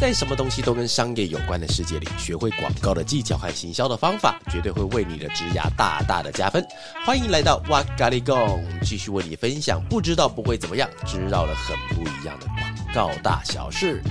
[0.00, 6.62] 在什么东西都跟商业有关的世界里，学会广告的技巧和行销的方法，绝对会为你的职涯大大的加分。
[7.04, 12.58] 欢迎来到哇咖喱贡，继续为你分享不知道不会怎么样，知道了很不一样的广
[12.94, 14.02] 告大小事。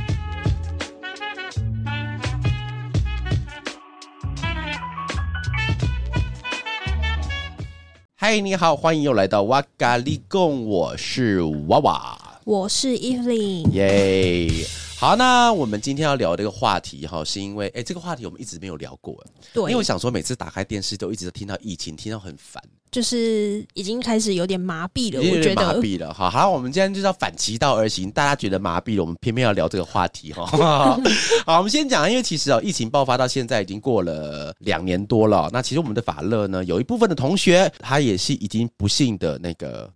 [8.15, 12.17] 嗨，你好，欢迎又来到哇咖喱贡，我是娃娃。
[12.43, 14.65] 我是 Evelyn，耶！
[14.97, 19.13] 好，那我们今天要聊这个话题哈，是因为哎，这个话题我们一直没有聊过，
[19.53, 26.13] 对，因为我想说每次打开电视都一直都听到疫情，听到很烦，就是已经开始有点麻痹了，我觉得麻痹了。
[26.13, 30.45] 好，好，我们今天就是要反其道而行，大家觉得麻痹了，我们偏偏要聊这个话题哈。
[31.45, 39.91] 好，我们先讲，因为其实哦，疫情爆发到现在已经过了两年多了，那其实我们的法乐呢，有一部分的同学他也是已经不幸的那个。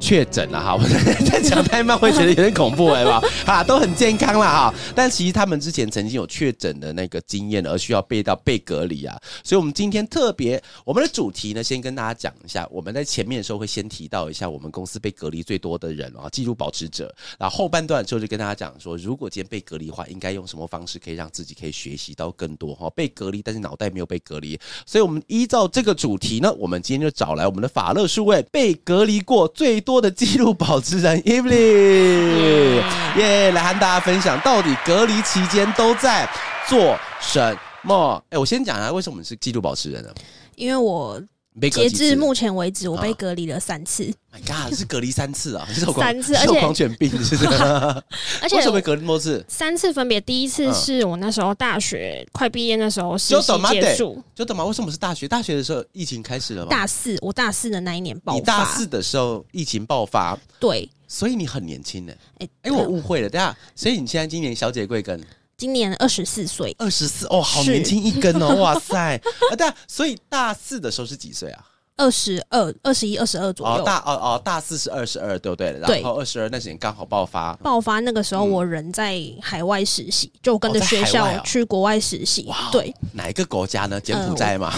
[0.00, 0.82] 确诊了哈，我
[1.28, 3.20] 在讲太慢会觉得有点恐怖，好不好？
[3.46, 9.16] 哈， 都很健康了哈，但其实他们之前曾经有确诊的那个经验，而需要被到被隔离啊。
[9.44, 12.66] 所以，我们今天特别，我们的主题呢，先跟大家讲一下。
[12.70, 17.14] 我们在前面的时候会先提到一下我们公司被隔离最多的人啊，记录保持者。
[17.38, 22.90] 然后后半段之后就跟大家讲说，如果今天被隔离的话，应该用什么方式可以让自己可以学习到更多哈？
[22.90, 32.82] 被隔离，但是脑袋没有被隔离，所以我们依照这个主题呢，我们今天就找来我们的法乐数位被隔离过最多的纪录保持人 Evelyn，
[33.16, 36.28] 耶，来和大家分享到底隔离期间都在
[36.68, 38.22] 做什么？
[38.28, 40.10] 哎，我先讲一下，为什么我们是纪录保持人呢？
[40.56, 41.18] 因为我
[41.58, 45.66] 被隔几次截至目前为止，我被啊隔离了三次，My God，是隔离三次啊！
[45.68, 47.54] 你 是有狂三次是有而且狂犬病是不是？
[48.40, 49.44] 而且为什么会隔那么多次？
[49.48, 54.64] 三次分别，第一次嗯是我那时候大学快毕业那时候实习结束，就懂吗？
[54.64, 55.26] 为什么是大学？
[55.26, 56.68] 大学的时候疫情开始了吗？
[56.70, 62.12] 大四我大四的那一年爆发，你大四的时候疫情爆发，对，所以你很年轻呢。
[62.38, 65.20] 哎哎，我误会了，等一下，所以你现在今年小姐贵庚？
[65.60, 69.20] 今年二十四岁，二十四哦，好年轻一根哦， 哇塞！
[69.50, 71.62] 啊，对啊，所以大四的时候是几岁啊？
[71.98, 73.84] 二十二、二十一、二十二左哦，右。
[73.84, 75.72] 大哦哦，大四是二十二，对不对？
[75.72, 82.50] 然对后二十二那时间刚好爆发，爆发那个时候，嗯我人在海外实习，就跟着学校去国外实习。
[82.72, 84.00] 对，哪一个国家呢？
[84.00, 84.72] 柬埔寨嘛，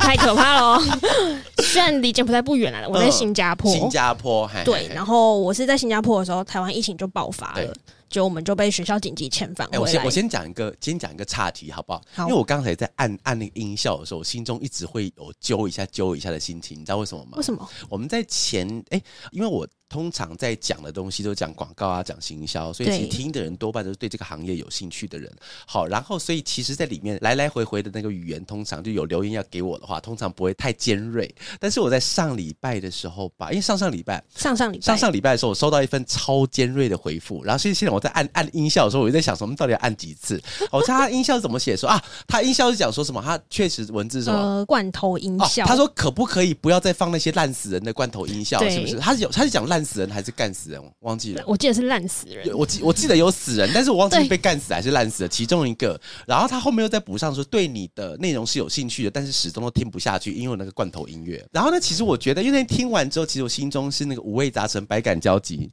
[0.00, 0.82] 太可怕了哦。
[1.62, 3.70] 虽然离柬埔寨不远了，我在嗯新加坡。
[3.70, 7.70] 新加坡，嘿对，然后我是在新加坡的时候，台湾疫情就爆发对
[8.14, 9.86] 了，就我们就被学校紧急遣返哎、我。
[9.86, 12.00] 先我先讲一个，先讲一个岔题，好不好？
[12.14, 17.32] 好因为我刚才在按按那个音效的时候，我心中一直会有揪一下揪一下的心情，你知道为什么吗？
[17.36, 17.68] 为什么？
[17.88, 25.30] 我们在前哎、因为我通常在讲的东西都讲广告啊，讲行销，所以其实听的人多半都是对这个行业有兴趣的人。
[25.66, 31.32] 好，然后所以其实，在里面来来回回的那个语言，通常就有留言要给我的话，通常不会太尖锐。
[31.60, 40.42] 但是我在上礼拜的时候吧，因为上上礼拜上上礼拜上上礼拜的时候，我收到一份超尖锐的回复，然后所以现在我在按按音效的时候，我就在想说，我们到底要按几次？
[40.72, 43.22] 我知道他音效是怎么写，说啊，他音效是讲说什么？
[43.22, 44.38] 他确实文字是什么？
[44.40, 48.58] 呃罐头音哦，效，他说可不可以不要再放那些烂死人的罐头音效？
[48.68, 48.98] 是不是？
[48.98, 50.82] 他是有他是讲烂死人还是干死人？
[51.00, 51.42] 忘记了。
[51.46, 52.54] 我记得是烂死人。
[52.54, 55.98] 我记我记得有死人，但是我忘记是被干死还是烂死的，其中一个。
[56.26, 61.42] 然后他后面又再补上说，对你的内容是有兴趣的，但是始终都听不下去，因为那个罐头音乐。
[61.50, 65.70] 然后呢，其实我觉得，因为听完之后，其实我心中是那个五味杂陈，百感交集。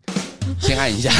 [0.59, 1.11] 先按一下，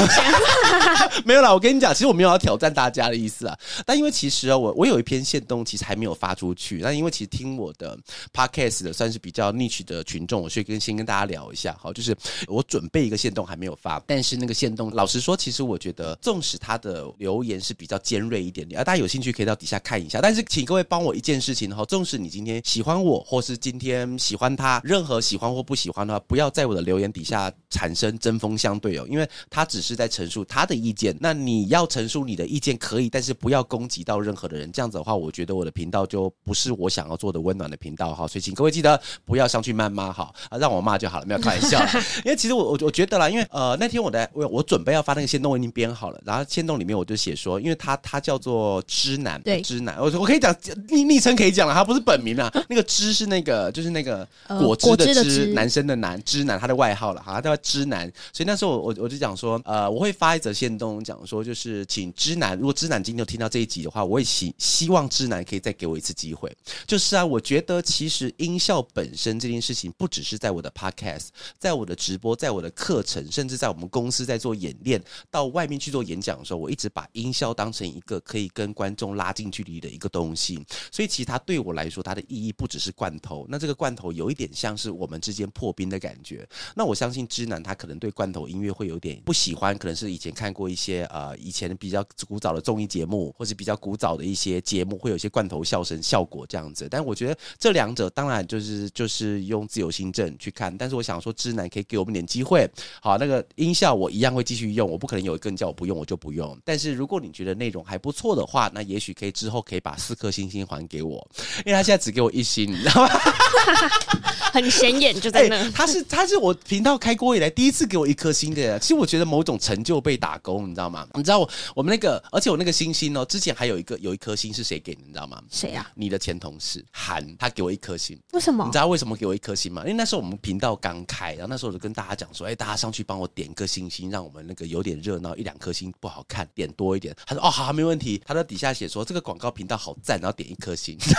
[1.26, 1.52] 没有啦。
[1.54, 3.58] 我跟你讲，其实我没有要挑战大家的意思啊。
[3.86, 6.80] 但因为其实啊，我我有一篇线动，其实还没有发出去。
[6.82, 7.98] 那因为其实听我的
[8.34, 11.76] podcast 的算是比较 niche 的群众，我所以跟先跟大家聊一下。
[11.80, 12.16] 好，就是
[12.48, 20.20] 我准备一个线动还没有发，但是那个线动，老实说，其实我觉得，纵使他的留言是比较尖锐一点点，啊，大家有兴趣可以到底下看一下。
[20.22, 31.16] 但是请各位帮我一件事情哈，纵使你今天喜欢我，或是今天喜欢他，任何喜欢或不喜欢的话，不要在我的留言底下产生针锋相对哦，因为他只是在陈述他的意见。
[31.20, 34.72] 那你要陈述你的意见可以，但是不要攻击到任何的人。
[34.72, 38.26] 这样子的话，我觉得我的频道就不是我想要做的温暖的频道哈。
[38.26, 41.80] 所以请各位记得不要上去谩骂哈，啊，让我骂就好了，没有开玩笑。
[42.24, 50.56] 因为其实我我我觉得啦，因为呃那天我在我我准备要发那个线动，我已经编好了，然后线动里面我就写说，因为他他叫做知男，对知男，我我可以讲
[50.88, 66.56] 昵昵称可以讲了，他不是本名啊，那个知是那个就是那个呃果汁的果汁男生的男，知男他的外号了，好，他叫知男，所以那时候我我我就讲说，呃，我会发一则线动讲说，就是请知男，如果知男今天有听到这一集的话，我也希希望知男可以再给我一次机会，
[66.86, 80.64] 就是啊，我觉得其实音效本身这件事情，不只是在我的 podcast，在我的直播，在我的课程，甚至在我们公司在做演练，到外面去做演讲的时候，我一直把音效当成一个可以跟观众拉近距离的一个东西。
[80.92, 83.48] 所以其实它对我来说，它的意义不只是罐头。
[83.50, 86.48] 那这个罐头有一点像是我们之间破冰的感觉。
[86.76, 96.88] 那我相信知南他可能对罐头音乐会有点不喜欢，可能是以前看过一些呃以前比较古早的综艺节目，或是比较古早的一些节目，会有一些罐头笑声效果这样子。
[96.92, 102.70] 但我觉得这两者当然就是就是用自由心证去看，但是我想说，知男可以给我们点机会。
[103.02, 106.60] 好，那个音效我一样会继续用，我不可能有一个人叫我不用我就不用。
[106.66, 111.26] 但是如果你觉得内容还不错的话，那也许可以之后可以把四颗星星还给我，
[111.66, 113.10] 因为他现在只给我一星，你知道吗？
[114.52, 115.72] 很显眼就在那。
[115.72, 121.08] 他是他是我频道开播以来第一次给我一颗星的，其实我觉得某种成就被打勾，你知道吗？
[121.14, 125.42] 你知道我我们那个，而且我那个星星哦，之前还有一个有一颗星是谁给的，你知道吗？
[125.50, 125.90] 谁啊？
[125.96, 128.20] 你的前同事韩，他给我一颗星。
[128.34, 128.66] 为什么？
[128.66, 129.82] 你知道为什么给我一颗星吗？
[129.84, 137.16] 因为那时候我们频道刚开，然后那时候我就跟大家讲说，哎，大家上去帮我点个星星，让我们那个有点热闹，一两颗星不好看，点多一点。
[137.26, 138.22] 他说哦，好，没问题。
[138.26, 140.98] 他在底下写说这个广告频道好赞，然后点一颗星。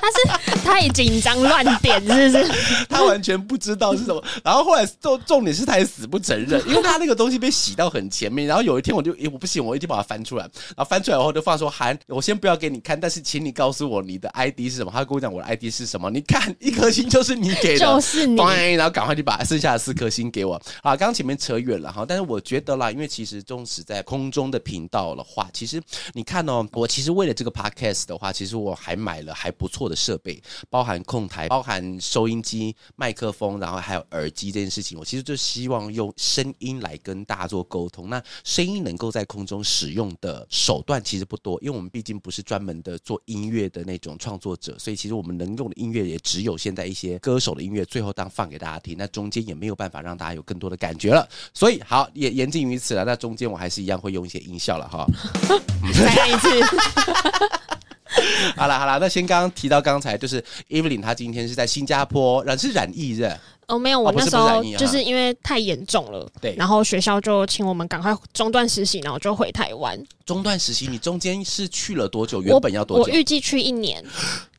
[0.00, 2.52] 他是 太紧张乱点，是不是？
[2.88, 4.22] 他完全不知道是什么。
[4.44, 8.46] 然后后来重重点是他也死不承认，因为他那个东西被洗到很前面。
[8.46, 10.44] 然后有一天我就，我不行，我一定把它翻出来。
[10.44, 16.10] 然后翻出来后就放说：“韩，我先不要给你看，但是请你告诉我你的 ID 是什么。”他跟我讲我的 ID 是什么。
[16.10, 18.36] 你看一颗星就是你给的， 就是你。
[18.74, 20.54] 然后赶快就把剩下的四颗星给我。
[20.82, 25.80] 啊，刚刚前面扯远了哈，但是我觉得啦，因为其实纵使在空中的频道的话，其实
[26.12, 30.37] 你看哦，我其实为了这个 podcast 的话，其实我还买了还不错的设备。
[30.70, 38.08] 包含控台、包含收音机、麦克风，然后还有耳机这件事情，我其实就希望用声音来跟大家做沟通。
[38.08, 48.96] 那声音能够在空中使用的手段其实不多，因为我们毕竟不是专门的做音乐的那种创作者，所以其实我们能用的音乐也只有现在一些歌手的音乐，最后当放给大家听。
[48.98, 51.28] 那中间也没有办法让大家有更多的感觉了。
[51.54, 53.04] 所以好也言尽于此了。
[53.04, 55.06] 那中间我还是一样会用一些音效了哈。
[55.94, 57.77] 再看一次。
[58.56, 63.30] 好了好了，那先刚刚提到刚才就是 Evelyn，他今天是在新加坡染是染疫是？
[63.68, 70.02] 哦，没有，我那时候就是因为太严重了，对，然后学校就请我们赶快中断实习，然后就回台湾。
[70.24, 72.42] 中断实习，你中间是去了多久？
[72.42, 73.02] 原本要多久？
[73.02, 74.02] 我预计去一年，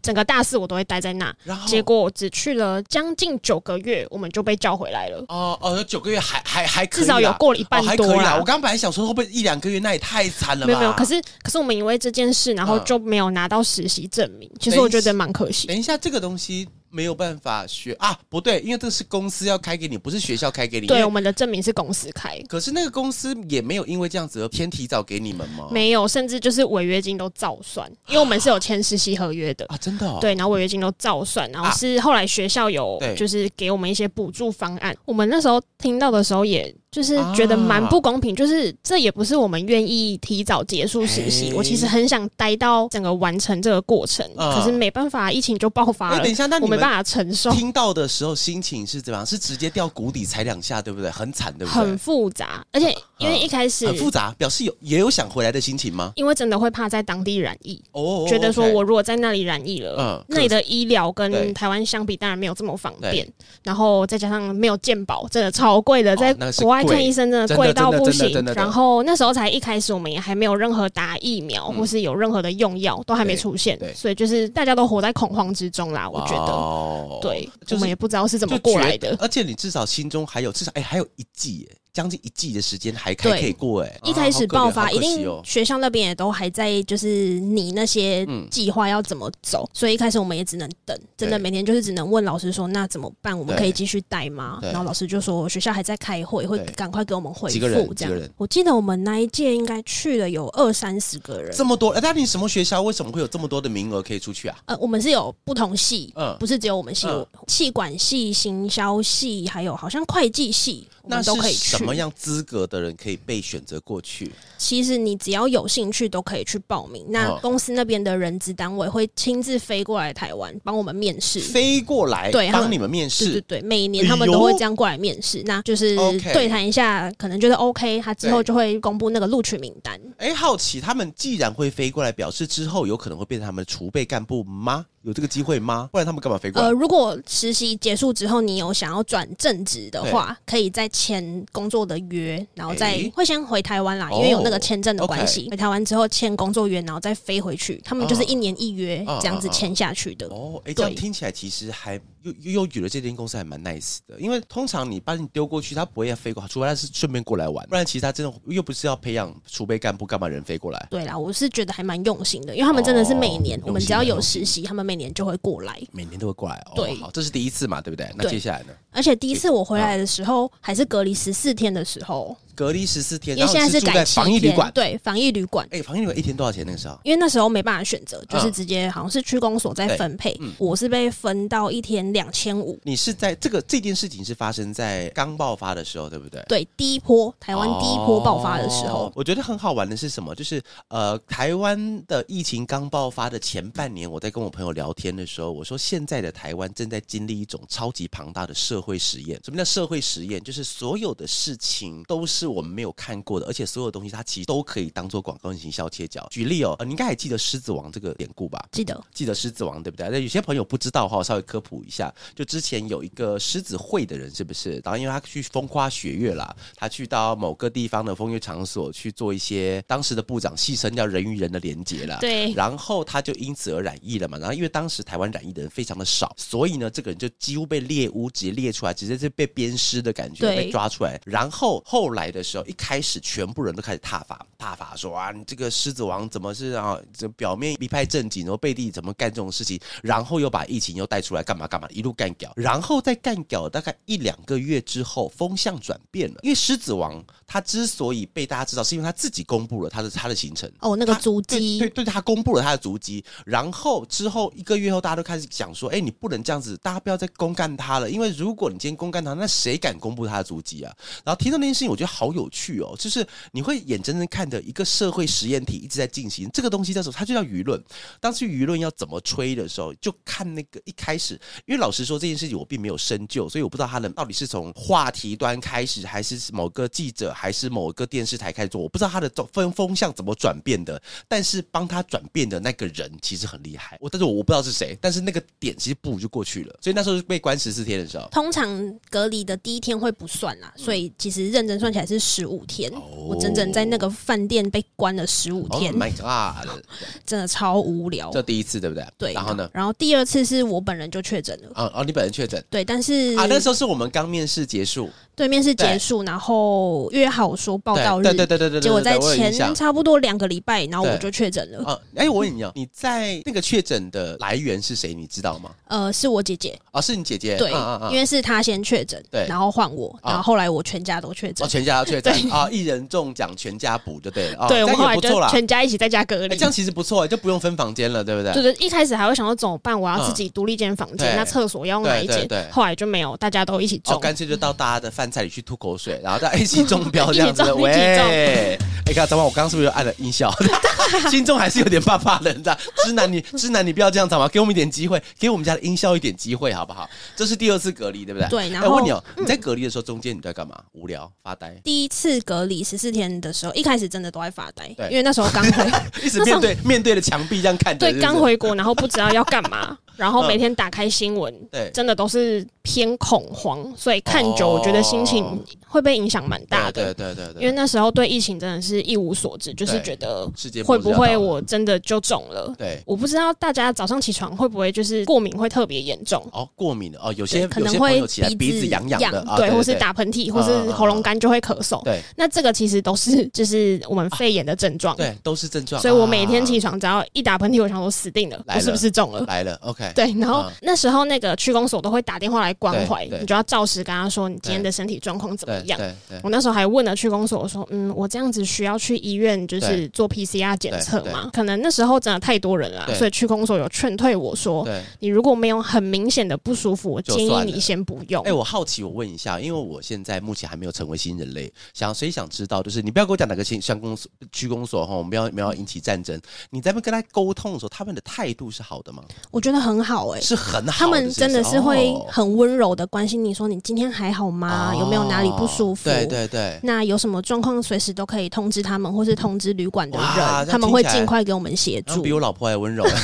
[0.03, 1.35] 整个大四我都会待在那。
[1.43, 5.25] 然后结果我只去了将近九个月，我们就被叫回来了。
[5.27, 8.35] 哦哦，九个月还还还至少有过了一半多啦。
[8.37, 10.67] 我刚本来想说会不会一两个月，那也太惨了。
[10.67, 14.47] 没有没有，可是可是我们因为这件事，然后就没有拿到实习证明。
[14.59, 15.67] 其实我觉得蛮可惜。
[15.67, 16.67] 等一下，这个东西。
[16.91, 20.87] 没有办法学啊，不对，因为这是公司要开给你，不是学校开给你。
[20.87, 22.39] 对，我们的证明是公司开。
[22.47, 25.67] 可是那个公司也没有因为这样子而偏提早给你们吗？
[25.71, 30.17] 没有，甚至就是违约金都照算，因为我们是有签实习合约的 啊，真的。
[30.19, 34.95] 对，然后违约金都照算，然后是后来学校有就是给我们一些补助方案。
[35.05, 36.73] 我们那时候听到的时候也。
[36.91, 41.53] 就是觉得蛮不公平，就是这也不是我们愿意提早结束实习。
[41.53, 46.19] 我其实很想待到整个完成这个过程，可是没办法，疫情就爆发了。
[46.19, 47.51] 等一下，那我没办法承受。
[47.51, 49.25] 听到的时候心情是怎么样？
[49.25, 51.11] 是直接掉谷底踩两下，对不对？
[51.11, 51.79] 很惨，对不对？
[51.79, 56.11] 很复杂，而且因为一开始很复杂，表示有也有想回来的心情吗？
[56.15, 63.27] 因为真的会怕在当地染疫，哦，觉得说我如果在那里染疫了，嗯，那里的医疗跟台湾相比，当然没有这么方便。
[63.63, 67.55] 然后再加上没有健保，真的超贵的，在国外看医生真的。
[67.55, 76.09] 贵到不行，然后那时候才一开始，我们也还没有任何打疫苗，或是有任何的用药，都还没出现，所以就是大家都活在恐慌之中啦。
[76.09, 79.17] 我觉得，对，我们也不知道是怎么过来的。
[79.19, 81.75] 而且你至少心中还有至少哎，还有一季哎。
[81.91, 93.37] 将近一季的时间还还可以过哎，一开始爆发一定学校那边也都还在，就是你那些计划要怎么走，所以一开始我们也只能等，真的每天就是只能问老师说那怎么办？
[93.37, 94.59] 我们可以继续带吗？
[94.61, 97.93] 然后老师就说学校还在开会，会赶快给我们回复。
[97.93, 101.97] 这样，我记得我们那一届应该去了有二三十个人，这么多。
[101.99, 104.57] 那你什么学校为什么会有这么多的名额可以出去啊？
[104.65, 107.07] 呃，我们是有不同系，嗯，不是只有我们系，
[107.47, 110.87] 气管系、行销系，还有好像会计系。
[111.09, 111.77] 那都可以去。
[111.77, 114.31] 什么样资格的人可以被选择过去？
[114.57, 117.05] 其实你只要有兴趣都可以去报名。
[117.09, 123.25] 那公司那边的人资单位会亲自飞过来台湾帮我们面试，飞过来对帮你们面试。
[123.25, 125.41] 对对对，每年他们都会这样过来面试。
[125.45, 125.95] 那就是
[126.33, 129.99] 对谈一下，可能觉得 OK，他之后就会公布那个录取名单。
[130.17, 134.85] 哎，好奇他们既然会飞过来，表示之后有可能会变成他们的储备干部吗？
[135.03, 135.87] 有这个机会吗？
[135.93, 136.67] 不然他们干嘛飞过来？
[136.67, 145.47] 呃，如果实习结束之后，你有想要转正职的话，可以再签工作的约，然后再会先回台湾啦，因为有那个签证的关系。
[145.49, 147.81] 回台湾之后签工作约，然后再飞回去。
[147.85, 150.27] 他们就是一年一约这样子签下去的。
[150.27, 160.87] 哦，哎，这样听起来其实还又又觉得这间公司还蛮 nice 的，因为通常你把你丢过去，他不会要飞过，除非他是顺便过来玩，不然其实他真的又不是要培养储备干部，干嘛人飞过来？
[160.89, 165.79] 对啦，我是觉得还蛮用心的，因为他们真的是每年我们只要有实习，他们每年就会过来。
[165.93, 166.73] 每年都会过来哦。
[166.75, 168.09] 对，好，这是第一次嘛，对不对？
[168.17, 168.73] 那接下来呢？
[168.91, 172.35] 而且第一次我回来的时候还是隔离十四天的时候。
[172.59, 175.65] 隔离十四天，因为现在是改防疫旅馆，对防疫旅馆。
[175.71, 176.65] 哎，防疫旅馆一天多少钱？
[176.65, 180.37] 那个时候，因为那时候没办法选择，就是直接好像是区公所在分配。
[180.57, 182.77] 我是被分到一天两千五。
[182.83, 186.43] 你是在这个这件事情是发生在刚爆发的时候，对不对？
[186.49, 190.35] 对，第一波台湾第一波爆发的时候，我觉得很好玩的是什么？
[190.35, 199.39] 就是呃，台湾的疫情刚爆发的前半年，我在跟我朋友聊天的时候，我说现在的台湾正在经历一种超级庞大的社会实验。
[199.45, 200.43] 什么叫社会实验？
[200.43, 203.19] 就是所有的事情都是我们没有看。
[203.21, 206.25] 过的，而且所有东西它其实都可以当做广告行销切角。
[206.31, 208.65] 举例哦，你应该还记得《狮子王》这个典故吧？
[208.71, 210.07] 记得，记得《狮子王》对不对？
[210.09, 212.13] 那有些朋友不知道哈，我稍微科普一下。
[212.33, 214.81] 就之前有一个狮子会的人，是不是？
[214.85, 222.19] 然后因为他去风花雪月啦，他去到某个地方的风月场所去做一些当时的部长牺牲掉人与人的连接啦。
[222.21, 222.53] 对。
[222.53, 224.37] 然后他就因此而染疫了嘛。
[224.37, 231.19] 然后因为当时台湾染疫的人非常的少，所以呢，这个人就几乎被猎巫直接列出来，直接是被鞭尸的感觉被抓出来。
[231.25, 233.99] 然后后来的时候，一开始全部人都开始。
[234.01, 236.97] 踏伐踏伐说啊，你这个狮子王怎么是啊？
[237.13, 239.77] 这表面一派正经，然后背地怎么干这种事情？
[240.01, 241.87] 然后又把疫情又带出来干嘛干嘛？
[241.91, 246.39] 一路干掉，然后再干掉大概一两个月之后，风向转变了。
[246.43, 253.23] 因为狮子王他之所以被大家知道，是因为他自己公布了他的他的行程哦，那个足迹，对对，他公布了他的足迹。
[253.45, 260.95] 然后之后一个月后，大家都开始讲说，哎，你不能这样子，大家不要再公干他了，因为如果你今天公干他，那谁敢公布他的足迹啊？
[261.25, 267.81] 然后听到那件事情，我觉得好有趣哦，就是你会眼睁睁看着一个社会实验体一直在进行，这个东西叫做它就叫舆论。
[268.19, 281.01] 当时舆论要怎么吹的时候，就看那个一开始，因为老实说这件事情我并没有深究，所以我不知道他的到底是从话题端开始，还是某个记者，还是某个电视台开始做，我不知道他的风风向怎么转变的。
[281.29, 286.75] 但是帮他转变的那个人其实很厉害，我但是我我不知道是谁，但是那个点其实不就过去了。
[286.81, 292.91] 所以那时候被关十四天的时候，通常隔离的第一天会不算啦，所以其实认真算起来 是十五天。
[293.25, 294.09] 我整整在那个。
[294.09, 296.67] 饭店被关了十五天，My God，
[297.25, 298.29] 真的超无聊。
[298.31, 299.05] 这第一次对不对？
[299.17, 299.33] 对。
[299.33, 299.69] 然后呢？
[299.71, 301.69] 然后第二次是我本人就确诊了。
[301.75, 302.63] 哦哦，你本人确诊？
[302.69, 305.09] 对，但是啊，那时候是我们刚面试结束。
[305.35, 308.23] 对，面试结束，然后约好说报道日。
[308.23, 308.81] 对对对对对。
[308.81, 311.85] 结果在前差不多两个礼拜，然后我就确诊了。
[311.85, 315.13] 啊，哎，我问你哦，你在那个确诊的来源是谁？
[315.13, 315.71] 你知道吗？
[315.87, 316.77] 呃，是我姐姐。
[316.91, 317.55] 哦，是你姐姐。
[317.57, 317.71] 对，
[318.11, 321.65] 因为是她先确诊，对，然后换我，然后后来我全家都确诊。
[321.65, 322.33] 哦，全家都确诊。
[322.51, 324.67] 啊，一人中奖，全家补就对了。
[324.67, 326.55] 对，我后来就全家一起在家隔离。
[326.55, 328.53] 这样其实不错，就不用分房间了，对不对？
[328.53, 329.99] 对对，一开始还会想说怎么办？
[329.99, 332.47] 我要自己独立间房间，那厕所要用哪一间？
[332.71, 336.19] 后来就没有，大家都一起中，干脆就到大家的饭菜里去吐口水。
[336.23, 338.77] 然后再一起中标 这样子，喂！
[339.05, 340.53] 哎看，张王，我刚刚是不是又按了音效？
[341.31, 342.77] 心中还是有点怕怕的，你知道？
[343.03, 347.09] 直男，你直男，你不要这样子嘛，给我们一点机会，给我们家的音效一点机会，好不好？
[347.35, 348.49] 这是第二次隔离，对不对？
[348.49, 348.69] 对。
[348.69, 350.75] 然后问你哦，你在隔离的时候，中间你在干嘛？
[350.91, 351.75] 无聊发呆？
[351.89, 355.91] 第一次隔离十四天的时候，一开始真的都在发呆，因为那时候刚回，
[356.23, 357.97] 一直面对 面对着墙壁这样看。
[357.97, 359.97] 对，刚回国，然后不知道要干嘛。
[360.19, 365.45] 然后每天打开新闻，对，真的都是偏恐慌，所以看久，我觉得心情
[365.87, 367.13] 会被影响蛮大的。
[367.13, 370.45] 对对对对，因为那时候对疫情真的是一无所知，就是觉得
[370.85, 372.73] 会不会我真的就中了？
[372.77, 376.45] 对，我不知道大家早上起床会不会就是过敏会特别严重。
[376.51, 378.21] 哦，过敏的哦，有些可能会
[378.57, 382.03] 鼻子痒痒的，对，或是打喷嚏，或是喉咙干就会咳嗽。
[382.03, 386.01] 对，那这个其实都是就是我们肺炎的症状，对，都是症状。
[386.01, 389.45] 所以我每天起床只要一打喷嚏，我想说死定了，我是不是中了？
[389.47, 390.69] 来了，OK，对，然后。
[390.81, 395.99] 那时候那个区公所都会打电话来关怀，你就要照实跟他说你今天的身体状况怎么样。
[396.41, 401.49] 我那时候还问了区公所，我说嗯，我这样子需要去医院就是做 PCR 检测吗？
[401.53, 404.87] 可能那时候真的太多人了，所以区公所有劝退我说，
[405.19, 408.43] 你如果没有很明显的不舒服，我建议你先不用。
[408.43, 416.39] 哎，我好奇，我问一下，因为我现在目前还没有成为新人类，想所以想知道，就是你不要给我讲哪个新乡公所区公所哈，我们不要不要引起战争？
[416.69, 419.23] 你在那边跟他沟通的时候，他们的态度是好的吗？
[419.51, 420.93] 我觉得很好，哎，是很好。
[420.97, 424.93] 他们真的是会很温柔的关心你说你今天还好吗？
[424.99, 426.03] 有没有哪里不舒服？
[426.03, 426.77] 对对对。
[426.83, 432.21] 那有什么状况随时都可以通知他们，或是通知旅馆的人，他们会尽快给我们协助。
[432.21, 433.05] 比我老婆还温柔。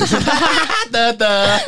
[0.90, 1.58] 得得，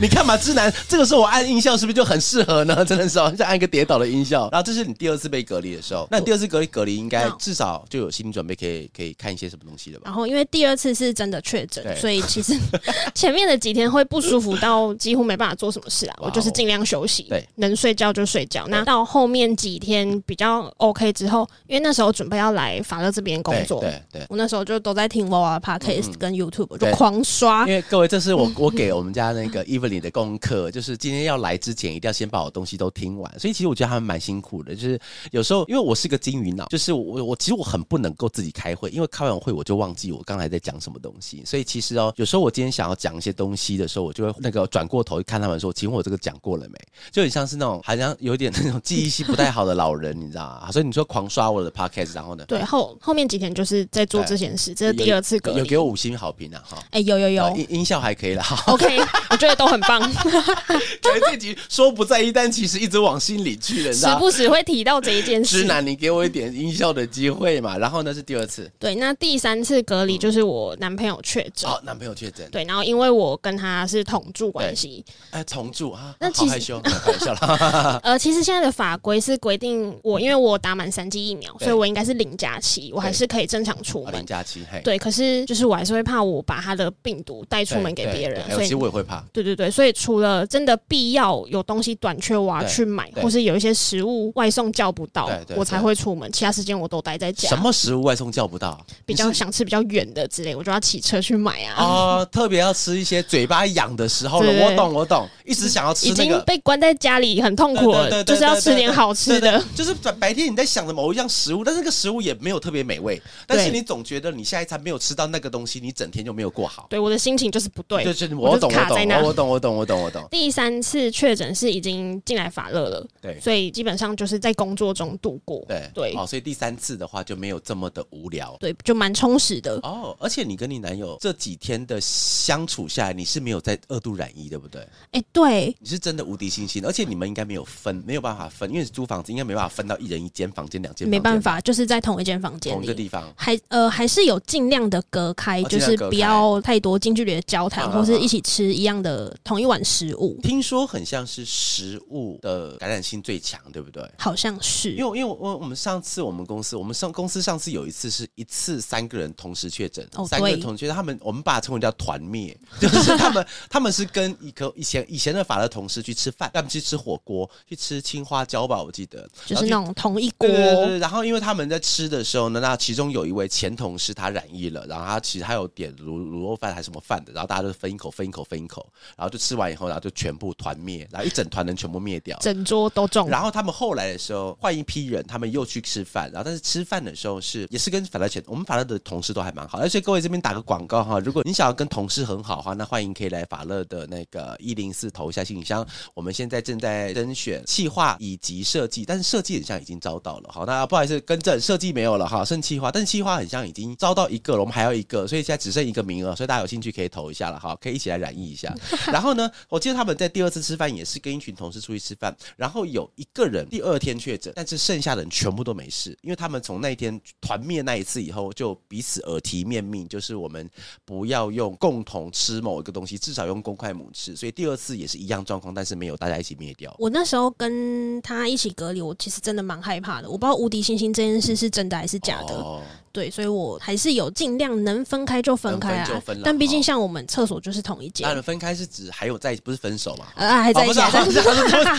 [0.00, 2.84] 你看嘛，智男，这个时候我按音效是不是就很适合呢？
[2.84, 4.48] 真的是，像按一个跌倒的音效。
[4.52, 10.02] 然后这是你第二次被隔离的时候，那第二次隔离隔离应该至少就有心理准备，可以可以看一些什么东西了吧？
[10.04, 12.54] 然后因为第二次是真的确诊，所以其实
[13.14, 14.37] 前面的几天会不舒服。
[14.38, 16.16] 舒服到几乎没办法做什么事啊。
[16.20, 18.66] 我就是尽量休息，对，能睡觉就睡觉。
[18.68, 27.66] 那到后面几天比较 OK 之后，因为那时候准备要来法乐这边工作，对对，我那时候就都在听 Voa Podcast 跟 YouTube，就狂刷。
[27.66, 33.38] 因为各位，这是我 我给我们家那个 Evelyn 的功课，就是今天要来之前一定要先把我东西都听完。
[33.38, 35.00] 所以其实我觉得他们蛮辛苦的，就是
[35.32, 41.42] 有时候因为我是个金鱼脑，就是我我其实我很不能够自己开会，因为开完会我就忘记我刚才在讲什么东西。
[41.44, 46.78] 所以其实哦，有时候我今天想要讲一些东西的时候，我就会那个转过头看他们说，请问我这个讲过了没？
[47.10, 50.70] 就很像是那种好像有点那种记忆性不太好的老人，你知道吗？
[50.70, 52.44] 所以你说狂刷我的 podcast，然后呢？
[52.46, 56.62] 对，后后面几天就是在做这件事，这是第二次隔离有给我五星好评啊！
[56.68, 58.98] 哈，哎，有有有，音音效还可以了，OK，
[59.30, 60.00] 我觉得都很棒。
[61.02, 65.60] 觉得这集说不在意，但其实一直往心里去了，时不时会提到这一件事。
[65.60, 67.78] 直男，你给我一点音效的机会嘛？
[67.78, 78.00] 然后呢是第二次，对，那第三次隔离就是我男朋友确诊，哦，男朋友确诊，对，然后因为我跟他是同住关系，哎，同住啊，那好害羞，开玩笑了。
[78.04, 84.14] 呃，其实现在的法规是规定我，因为我打满三剂疫苗，所以我应该是零假期，我还是可以正常出门。
[84.14, 89.24] 零假期，对，可是就是我还是会怕我把他的病毒带出门给别人，所以其实我也会怕。
[89.32, 96.30] 对对对，所以除了真的必要有东西短缺，我要去买，或是有一些食物外送叫不到，我才会出门。
[96.32, 97.48] 其他时间我都待在家。
[97.48, 98.84] 什么食物外送叫不到？
[99.04, 101.84] 比较想吃比较远的之类，我就要骑车去买啊。
[101.84, 104.52] 哦，特别要吃一些嘴巴痒的时候了。
[104.52, 106.40] 我懂，我懂，一直想要吃那个。
[106.40, 109.62] 被关在家里很痛苦了，就是要吃点好吃的。
[109.74, 116.86] 就是白天你在想着某一样食物，但是那个食物也没有特别美味，但是你总觉得你下一餐没有吃到那个东西，你整天就没有过好。
[116.88, 118.04] 对，我的心情就是不对。
[118.04, 120.26] 就是我懂，我懂，我懂，我懂，我懂，我懂。
[120.30, 125.64] 第三次确诊是已经进来法乐了，对，所以基本上就是在工作中度过。
[125.68, 129.74] 对对，哦，所以第三次的话就没有这么的无聊，对，就蛮充实的。
[129.82, 134.86] 哦，而且你跟你男友这几天的相处下来，你是没有在二度染疫，对不对？
[135.10, 150.38] 哎，对，你是真的无敌星星，而且你们应该没有分，没有办法分，因为租房子应该没办法分到一人一间房间、两间，没办法，就是在同一间房间、同一个地方，还呃还是有尽量的隔开，就是不要太多近距离的交谈，或是一起吃一样的同一碗食物。
[150.42, 154.08] 听说很像是食物的感染性最强，对不对？
[154.18, 170.48] 好像是，因为因为我我们上次我们公司，我们上公司上次有一次是一次三个人同时确诊，三个人同时，他们我们把它称为叫团灭， 就是他们他们是跟一个以前以前的法乐同事去吃饭，他们去吃火锅，去吃青花椒吧，我记得就是那种同一锅。
[170.48, 183.28] 对然后因为他们在吃的时候呢，那其中有一位前同事他染疫了，然后他其实他有点卤卤肉饭还是什么饭的，然后大家就分一口分一口分一口，然后就吃完以后，然后就全部团灭，然后一整团人全部灭掉，整桌都中。
[183.28, 195.86] 然后他们后来的时候换一批人，他们又去吃饭，然后但是吃饭的时候是也是跟法乐前我们法乐的同事都还蛮好，而且各位这边打个广告哈，如果你想要跟同事很好的话，那欢迎可以来法乐的那个一零四投一下信箱。
[196.14, 208.74] 我们现在正在甄选企划以及设计，但是设计很像已经招到了，好，那不好意思更正，设计没有了哈，剩企划，但是企划很像已经招到一个了，我们还要一个，所以现在只剩一个名额，所以大家有兴趣可以投一下了哈，可以一起来染疫一下。
[209.06, 220.68] 然后呢，我记得他们在第二次吃饭也是跟一群同事出去吃饭，然后有一个人第二天确诊，但是剩下的人全部都没事，因为他们从那一天团灭那一次以后，就彼此耳提面命，就是我们
[221.04, 226.94] 不要用共同吃某一个东西，至少用公筷母吃，所以第二次也是一样状况，但是没有大家一起灭掉。
[226.98, 232.80] 我那时候跟他一起隔离，我其实真的蛮害怕的，我不知道无敌星星这件事是真的还是假的。
[233.10, 236.22] 对，所以我还是有尽量能分开就分开啊。
[236.44, 238.28] 但毕竟像我们厕所就是同一间。
[238.32, 240.26] 那分开是指还有在不是分手嘛？
[240.36, 241.00] 啊，还在一起。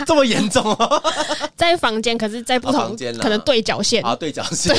[0.05, 1.03] 这么严重哦，
[1.57, 4.73] 在房间，可是在不同间，可能对角线啊，对角线，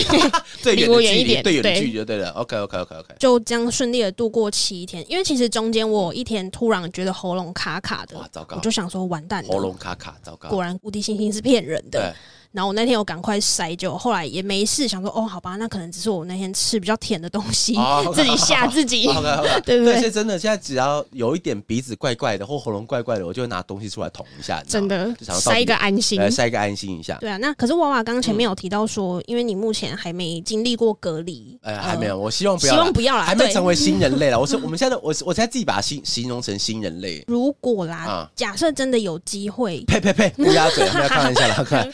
[0.62, 2.31] 对 离我远一点，对远距离就对了。
[2.31, 5.05] OK，OK，OK，OK，就这样顺利的度过七天。
[5.11, 8.57] 因为其实中间我一天突然觉得喉咙卡卡的，哇，糟糕！
[8.57, 10.49] 我就想说完蛋，喉咙卡卡，糟糕！
[10.49, 12.15] 果然无敌星星是骗人的。
[12.53, 17.77] 然后我那天我赶快塞，就后来也没事，想说哦，好吧，那可能只是我那天吃比较甜的东西，
[18.15, 19.07] 自己吓自己，
[19.65, 20.01] 对不对？
[20.01, 27.17] 是真的，现在只要有一点鼻子怪怪的或喉咙怪怪的，我就会拿东西出来捅一下，真的塞一个安心，塞一个安心一下。
[27.21, 34.41] 对啊，那可是娃娃刚刚前面有提到说，因为你目前还没经历过隔离，哎，还没有，我希望不要，希望不要啦，还没成为 新人类了。
[34.41, 37.25] 我是我们现在，我我现在自己把它形形容成新人类。
[37.29, 41.89] 如果啦，假设真的有机会，呸呸呸，乌鸦嘴，不要开玩笑了， 看。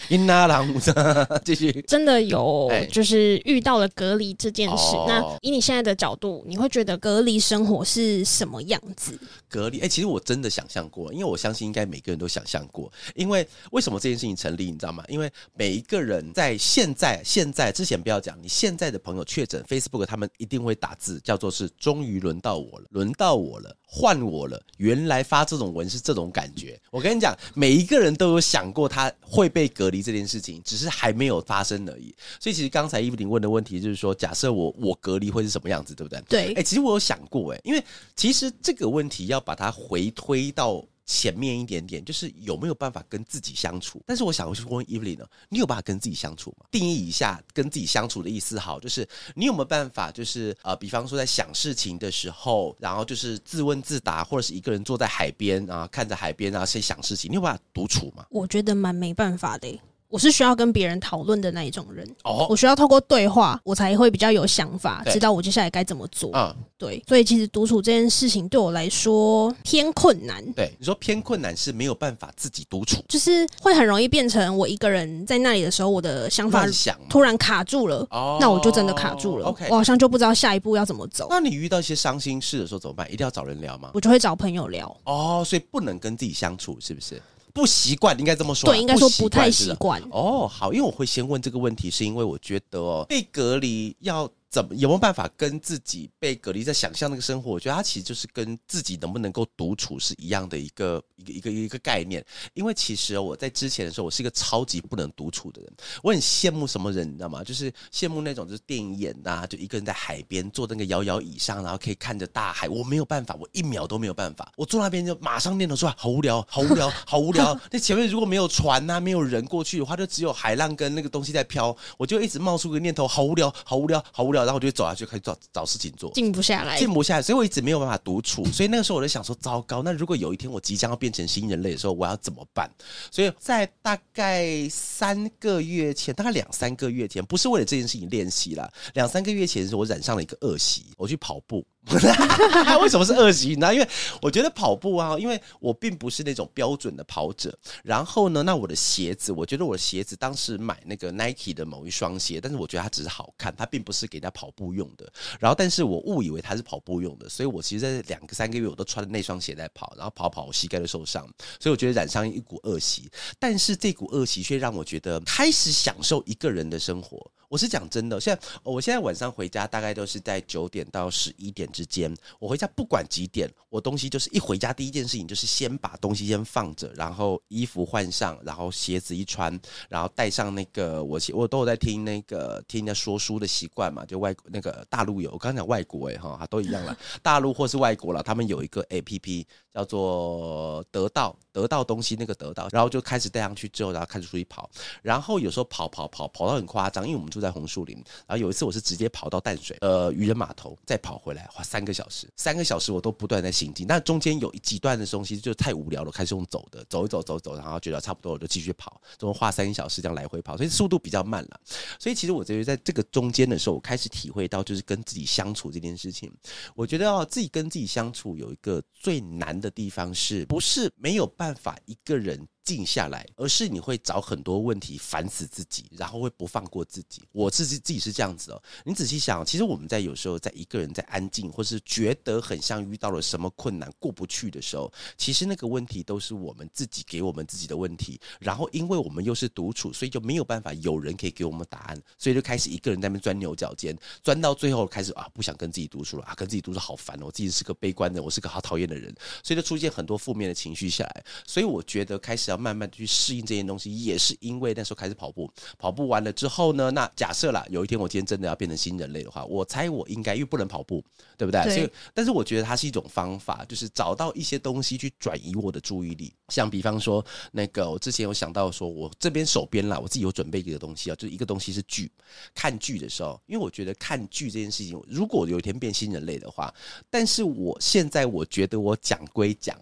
[1.45, 1.73] 继续。
[1.89, 4.97] 真的有，就是遇到了隔离这件事。
[5.07, 9.19] 那以你现在的角度，你会觉得隔离生活是什么样子？
[9.49, 12.93] 隔离，哎，其实我真的想象过，因为我相信应该每个人都想象过。
[13.15, 15.05] 因为为什么这件事情成立，你知道吗？
[15.09, 24.61] 因为每一个人在现在、现在之前不要讲，你现在的朋友确诊，Facebook 他们一定会打字，叫做是“终于轮到我了，轮到我了，换我了”。
[24.79, 26.79] 原来发这种文是这种感觉。
[26.91, 32.15] 我跟你讲，每一个人都有想过他会被隔离这件事情，只是还没有发生而已。
[32.41, 36.21] 所以其实刚才伊芙琳问的问题就是说，假设我我隔离会是什么样子，对不对？
[36.29, 36.55] 对。
[36.55, 40.85] 哎，其实我有想过，哎，因为其实这个问题要把它回推到。
[41.09, 44.03] 前面一点点，就是有没有办法跟自己相处？
[44.05, 46.67] 但是我想去问 Evelyn 呢，你有办法跟自己相处吗？
[46.69, 58.27] 定义一下跟自己相处的意思，好，就是你有没有办法，就是呃，比方说在想事情的时候，然后就是自问自答，或者是一个人坐在海边啊，看着海边啊，先想事情，你有办法独处吗？
[58.29, 59.81] 我觉得蛮没办法的。
[60.09, 66.31] 我是需要跟别人讨论的那一种人，哦，我需要透过对话，我才会比较有想法，知道我接下来该怎么做。
[66.35, 70.45] 嗯，对，所以其实独处这件事情对我来说偏困难。
[70.53, 76.67] 对，你说偏困难是没有办法自己独处，就是会很容易变成我一个人在那里的时候，我的想法
[77.09, 79.47] 突然卡住了，哦，那我就真的卡住了。
[79.47, 81.27] OK，我好像就不知道下一步要怎么走。
[81.31, 83.11] 那你遇到一些伤心事的时候怎么办？
[83.13, 83.91] 一定要找人聊吗？
[83.93, 84.97] 我就会找朋友聊。
[85.05, 87.21] 哦，所以不能跟自己相处，是不是？
[87.57, 88.71] 不习惯，应该这么说。
[88.71, 90.03] 对，应该说不太习惯。
[90.11, 94.31] 哦，好，因为我会先问这个问题，是因为我觉得哦，被隔离要。
[94.57, 97.51] 怎么有没有办法跟自己被隔离在想象那个生活？
[97.51, 102.25] 我觉得它其实就是跟自己能不能够独处是一样的一个一个一个一个概念。
[102.55, 105.71] 因为其实我在之前的时候，我是一个超级不能独处的人。
[106.03, 107.45] 我很羡慕什么人，你知道吗？
[107.45, 112.67] 就是羡慕那种就是电影演呐，就一个人在海边坐那个摇摇椅上，然后可以看着大海。
[112.67, 114.51] 我没有办法，我一秒都没有办法。
[114.57, 117.61] 我坐那边就马上念头说好无聊，好无聊， 好无聊。
[117.71, 124.46] 那前面如果没有船呐，没有人过去的话，就只有海浪跟那个东西在飘，我就一直冒出个念头，好无聊，好无聊，好无聊。
[124.47, 125.23] 然后我就走下去开始。
[125.27, 128.45] 找找事情做，静不下来，静不下来，所以我一直没有办法独处。
[128.53, 132.71] 所以那个时候我就想说，糟糕，那如果有一天我即将要变成新人类的时候，我要怎么办？
[133.11, 138.73] 所以在大概三个月前，大概两三个月前，不是为了这件事情练习了。
[138.95, 141.67] 两三个月前的时候，我染上了一个恶习，我去跑步。
[142.83, 143.73] 为什么是恶习呢？
[143.73, 143.89] 因为
[144.21, 147.57] 我觉得跑步啊，因为我并不是那种标准的跑者。
[147.85, 155.11] 然后呢，那我的鞋子，我觉得我的鞋子当时买那个 Nike 的某一双鞋，但是我觉得它只是好看，它并不是给人家跑步用的。
[155.39, 161.25] 然后，但是我误以为它是跑步用的，所以我其实在两个三个月我都穿着那双鞋在跑，然后跑跑，我膝盖都受伤。
[161.61, 167.31] 所以我觉得染上一股恶习，但是这股恶习却让我觉得开始享受一个人的生活。
[167.49, 172.15] 我是讲真的，现在我现在晚上回家大概都是在九点到十一点之间。
[172.39, 189.47] 我回家不管几点，我东西就是一回家第一件事情就是先把东西先放着，然后衣服换上，然后鞋子一穿，然后带上那个我我都有在听那个听人家说书的习惯嘛，就外那个大陆有，我刚讲外国哎哈，都一样了，大陆或是外国了，他们有一个 A P P
[189.77, 194.69] 叫做得到得到东西那个得到，然后就开始带上去之后，然后开始出去跑，
[195.03, 197.31] 然后有时候跑跑跑跑到很夸张，因为我们。
[197.37, 197.95] 住在红树林，
[198.27, 203.87] 然后有一次我是直接跑到淡水，呃，渔人码头，再跑回来，花三个小时，三个小时我都不断在行进。
[203.87, 211.61] 那中间有几段的东西就太无聊了，开始用走的，走一走，走走，然后觉得差不多，我就继续跑，总共花三个小时这样来回跑，所以速度比较慢了。
[211.99, 216.33] 所以其实我觉得在这个中间的时候，我开始体会到就是跟自己相处这件事情。
[216.75, 222.47] 我觉得哦，自己跟自己相处有一个最难的的地方，是不是没有办法一个人。
[222.67, 227.23] 静下来，而是你会找很多问题烦死自己，然后会不放过自己。
[227.31, 228.61] 我自己自己是这样子哦。
[228.85, 238.21] 你仔细想，其实我们在有时候在一个人在安静，或是觉得很像遇到了什么困难过不去的时候，其实那个问题都是我们自己给我们自己的问题。
[238.41, 251.25] 然后因为我们又是独处，所以就没有办法有人可以给我们答案，所以就开始一个人在那边钻牛角尖，钻到最后开始啊不想跟自己独处了啊，跟自己独处好烦哦，我自己是个悲观的，我是个好讨厌的人，所以就出现很多负面的情绪下来。
[251.47, 252.56] 所以我觉得开始要。
[252.57, 261.05] 慢慢去适应这些东西，也是因为那时候开始跑步，跑步完了之后呢，那假设啦，有一天我今天真的要变成新人类的话，我猜我应该因为不能跑步，
[261.37, 261.63] 对不对？
[261.63, 266.33] 所以，但是我觉得它是一种方法，就是找到一些东西去转移我的注意力。
[266.49, 272.11] 像比方说，那个我之前有想到说，我这边手边啦，我自己有准备一个东西啊，就是一个东西是剧。
[272.55, 276.73] 看剧的时候，因为我觉得看剧这件事情，如果有一天变新人类的话，
[277.11, 279.77] 但是我现在我觉得我讲归讲。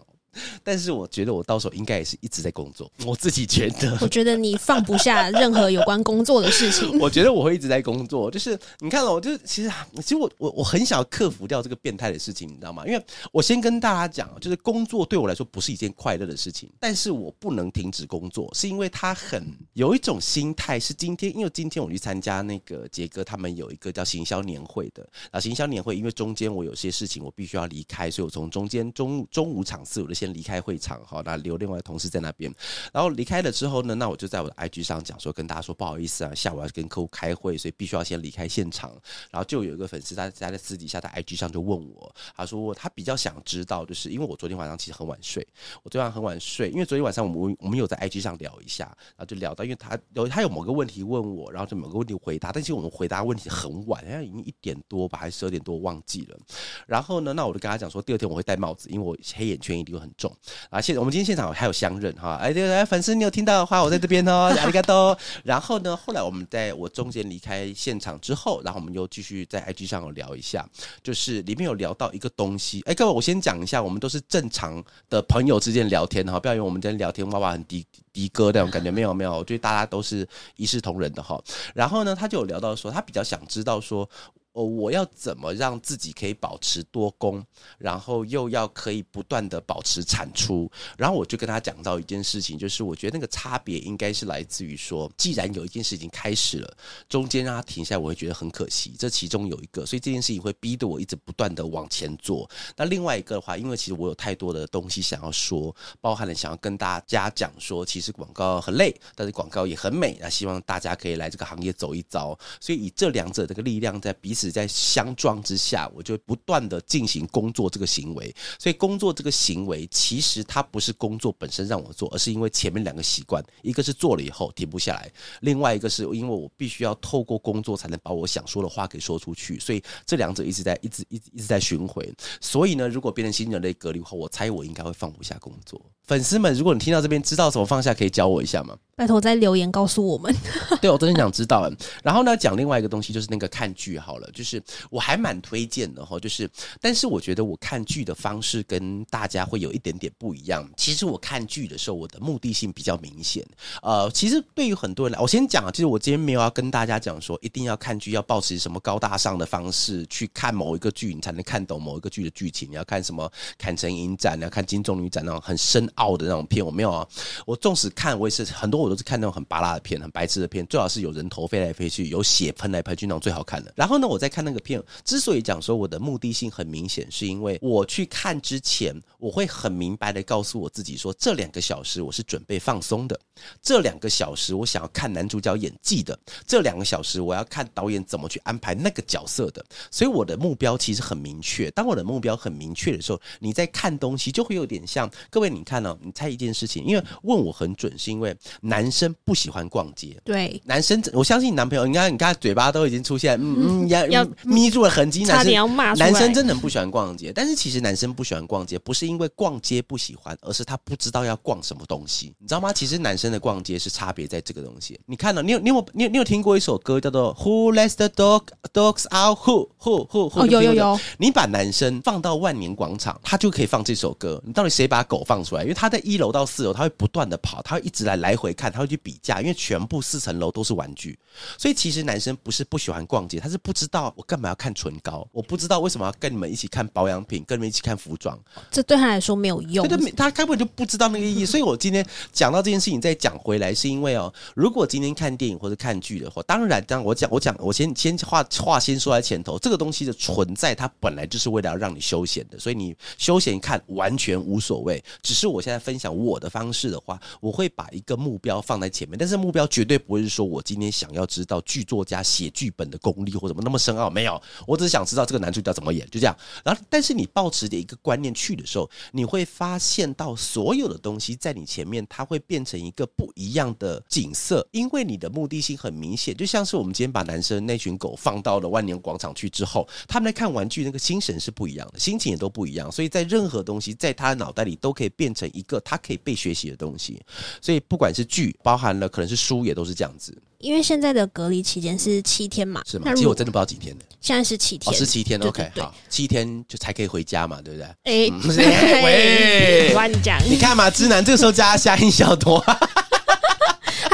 [0.63, 2.91] 但是我觉得我到时候应该也是一直在工作。
[3.05, 6.99] 我自己觉得，我觉得你放不下任何有关工作的事情。
[6.99, 8.31] 我觉得我会一直在工作。
[8.31, 12.87] 就是你看了，我就其实其实我我我很想要克服掉这个变态的事情，你知道吗？
[12.87, 20.79] 因为我先跟大家讲，就是工作对我来说不是一件快乐的事情，但是我不能停止工作，是因为他很有一种心态。
[20.79, 32.53] 是今天，因为今天我去参加那个杰哥他们有一个叫行销年会的，啊，行销年会，因为中间我有些事情我必须要离开，所以我从中间中中午场次我就先离开会场，好，那留另外同事在那边。
[32.93, 38.91] 然后离开了之后呢，那我就在我的 IG 上讲说，跟大家说不好意思啊，下午要跟客户开会，所以必须要先离开现场。
[39.31, 45.47] 然后就有一个粉丝他在在私底下在 IG 上就问我，他说他比较想知道，就是因为我昨天晚上其实很晚睡，
[45.83, 48.85] 我昨天晚上很晚睡，因为昨天晚上我们我们有在 IG 上聊一下，
[49.17, 56.39] 然后就聊到，因为他有他有某个问题问我，然后就某个问题回答，但是我们回答问题很晚，好像已经一点多吧，还是十二点多忘记了。
[56.87, 60.35] 然后呢，那我就跟他讲说，第二天我会戴帽子，因为我黑眼圈一定会很重。
[60.71, 65.17] 啊，现我们今天现场还有相认哈，哎，对对，粉丝你有听到的话，我在这边哦，阿里嘎多。
[65.43, 70.69] 然后呢，后来我们在我中间离开现场之后，然后我们又继续在 IG 上有聊一下，
[71.03, 72.83] 就是里面有聊到一个东西。
[72.87, 81.43] 哎，各位，我先讲一下，我们都是正常的朋友之间聊天哈，不要以为我们在聊天哇哇很低的哥那种感觉，没有没有，我觉得大家都是一视同仁的哈。
[81.75, 84.09] 然后呢，他就有聊到说，他比较想知道说。
[84.55, 87.45] 哦，我要怎么让自己可以保持多工，
[87.77, 90.71] 然后又要可以不断的保持产出？
[90.97, 96.77] 然后我就跟他讲到一件事情，就是我觉得那个差别应该是来自于说，既然有一件事情开始了，
[97.09, 98.95] 中间让他停下来，我会觉得很可惜。
[98.97, 102.49] 这其中有一个，所以这件事情会逼得我一直不断的往前做。
[102.77, 110.17] 那另外一个的话，因为其实我有太多的东西想要说，包含了想要跟大家讲说，其实广告很累，但是广告也很美。
[110.21, 112.39] 那希望大家可以来这个行业走一遭。
[112.61, 114.44] 所以以这两者这个力量在彼此。
[114.51, 118.35] 在相撞之下，我就不断的进行工作这个行为。
[118.59, 129.59] 所以工作这个行为，其实它不是工作本身让我做，而是因为前面两个习惯，一个是做了以后停不下来，另外一个是因为我必须要透过工作才能把我想说的话给说出去。
[129.59, 132.13] 所以这两者一直在一直一直一直在巡回。
[132.41, 135.81] 所以呢，如果变成新人类隔离后，我猜我应该会放不下工作。
[136.05, 138.77] 粉丝们，如果你听到这边知道怎么放下，可以教我一下吗？
[138.95, 140.35] 拜托在留言告诉我们。
[140.81, 141.71] 对我真的想知道。
[142.03, 146.19] 然后呢，讲另外一个东西，就是那个看剧好了，就是我还蛮推荐的哈。
[146.19, 150.69] 就是，但是我觉得我看剧的方式跟大家会有一点点不一样。
[150.77, 153.45] 其实我看剧的时候，我的目的性比较明显。
[153.83, 162.71] 呃，其实对于很多人来，我先讲啊，其实我今天没有要跟大家讲说，一定要看剧要保持什么高大上的方式去看某一个剧，你才能看懂某一个剧的剧情。
[162.71, 167.07] 你要看什么《砍城影展》，你要看《金钟女展》那种很深奥的那种片，我没有啊。
[167.47, 168.81] 我纵使看，我也是很多。
[168.81, 173.73] 我都是看那种很拔拉的片，很白痴的片，最好是有人头飞来飞去，有血喷来喷去那种最好看的。
[173.77, 183.21] 然后呢，我在看那个片，之所以讲说我的目的性很明显，是因为我去看之前，我会很明白的告诉我自己说，这两个小时我是准备放松的，
[183.61, 189.63] 这两个小时我想要看男主角演技的，这两个小时我要看导演怎么去安排那个角色的。
[189.91, 191.71] 所以我的目标其实很明确。
[191.73, 195.95] 当我的目标很明确的时候，你在看东西就会有点像各位，你看哦？
[196.03, 198.35] 你猜一件事情，因为问我很准，是因为。
[198.61, 212.73] 男生不喜欢逛街，对，男生我相信你男朋友，你看，你看嘴巴都已经出现，嗯嗯，要 要眯住了痕迹，差点要骂男生真的很不喜欢逛街，但是其实男生不喜欢逛街，不是因为逛街不喜欢，而是他不知道要逛什么东西，你知道吗？
[212.73, 214.99] 其实男生的逛街是差别在这个东西。
[215.07, 220.43] 你看到，你有你有你有你有听过一首歌叫做 Who Lets the Dog Dogs Out Who Who Who？
[220.43, 220.99] 哦，有有有。
[221.19, 224.43] 你把男生放到万年广场，他就可以放这首歌。
[224.45, 225.63] 你到底谁把狗放出来？
[225.63, 228.99] 因为他在一楼到四楼，他会不断的跑，他会一直来来回看，他会去。
[229.05, 231.19] 比价，因为全部四层楼都是玩具，
[231.59, 238.39] 所以其实男生不是不喜欢逛街，他是不知道我干嘛要看唇膏，我不知道为什么要跟你们一起看保养品，跟你们一起看服装，
[238.71, 241.45] 这对他来说没有用，对，他根本就不知道那个意义。
[241.45, 255.03] 所以我今天讲到这件事情，再讲回来，是因为哦，如果今天看电影或者看剧的话，当然，当我讲，我讲，我先先话话先说在前头，这个东西的存在，它本来就是为了要让你休闲的，所以你休闲看完全无所谓。
[255.23, 258.95] 只是我现在分享我的方式的话，我会把一个目标放在。
[258.95, 266.37] 前面，但是目标绝对不会是说我今天想要知道剧作家写剧本的功力或怎么那么深奥，没有，我只是想知道这个男主角怎么演，就这样。
[266.65, 276.37] 然后，但是你抱持的一个观念去的时候，你会发现到所有的东西在你前面，它会变成一个不一样的景色，因为你的目的性很明显。
[276.37, 282.93] 就像是我们今天把男生那群狗放到了万年广场去之后，他们来看玩具，那个精神是不一样的，心情也都不一样。
[282.93, 287.21] 所以在任何东西，在他脑袋里都可以变成一个他可以被学习的东西。
[287.61, 288.75] 所以不管是剧包。
[288.85, 290.37] 含了可能是书也都是这样子。
[290.65, 293.13] 因为现在的隔离期间是七天嘛，是吗？
[293.15, 297.87] 其实我真的不知道几天的现在是七天，是七天，OK，好，七天就才可以回家嘛，对不对？
[298.05, 298.31] 哎，
[299.05, 300.39] 喂， 乱讲！
[300.49, 302.65] 你看嘛，直男这个时候加下音小多。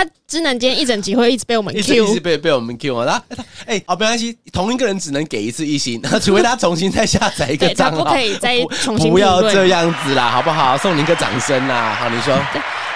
[0.02, 3.22] 他只能今天一整集会一直被我们 Q，一直被被我们 Q 啊！
[3.66, 9.10] 哎，哦没关系，同一个人只能给一次一星，除非他重新再下载一个账号，不可以再重新。
[9.10, 10.78] 不要这样子啦，好不好？
[10.78, 11.94] 送你一个掌声啦！
[11.94, 12.34] 好，你说。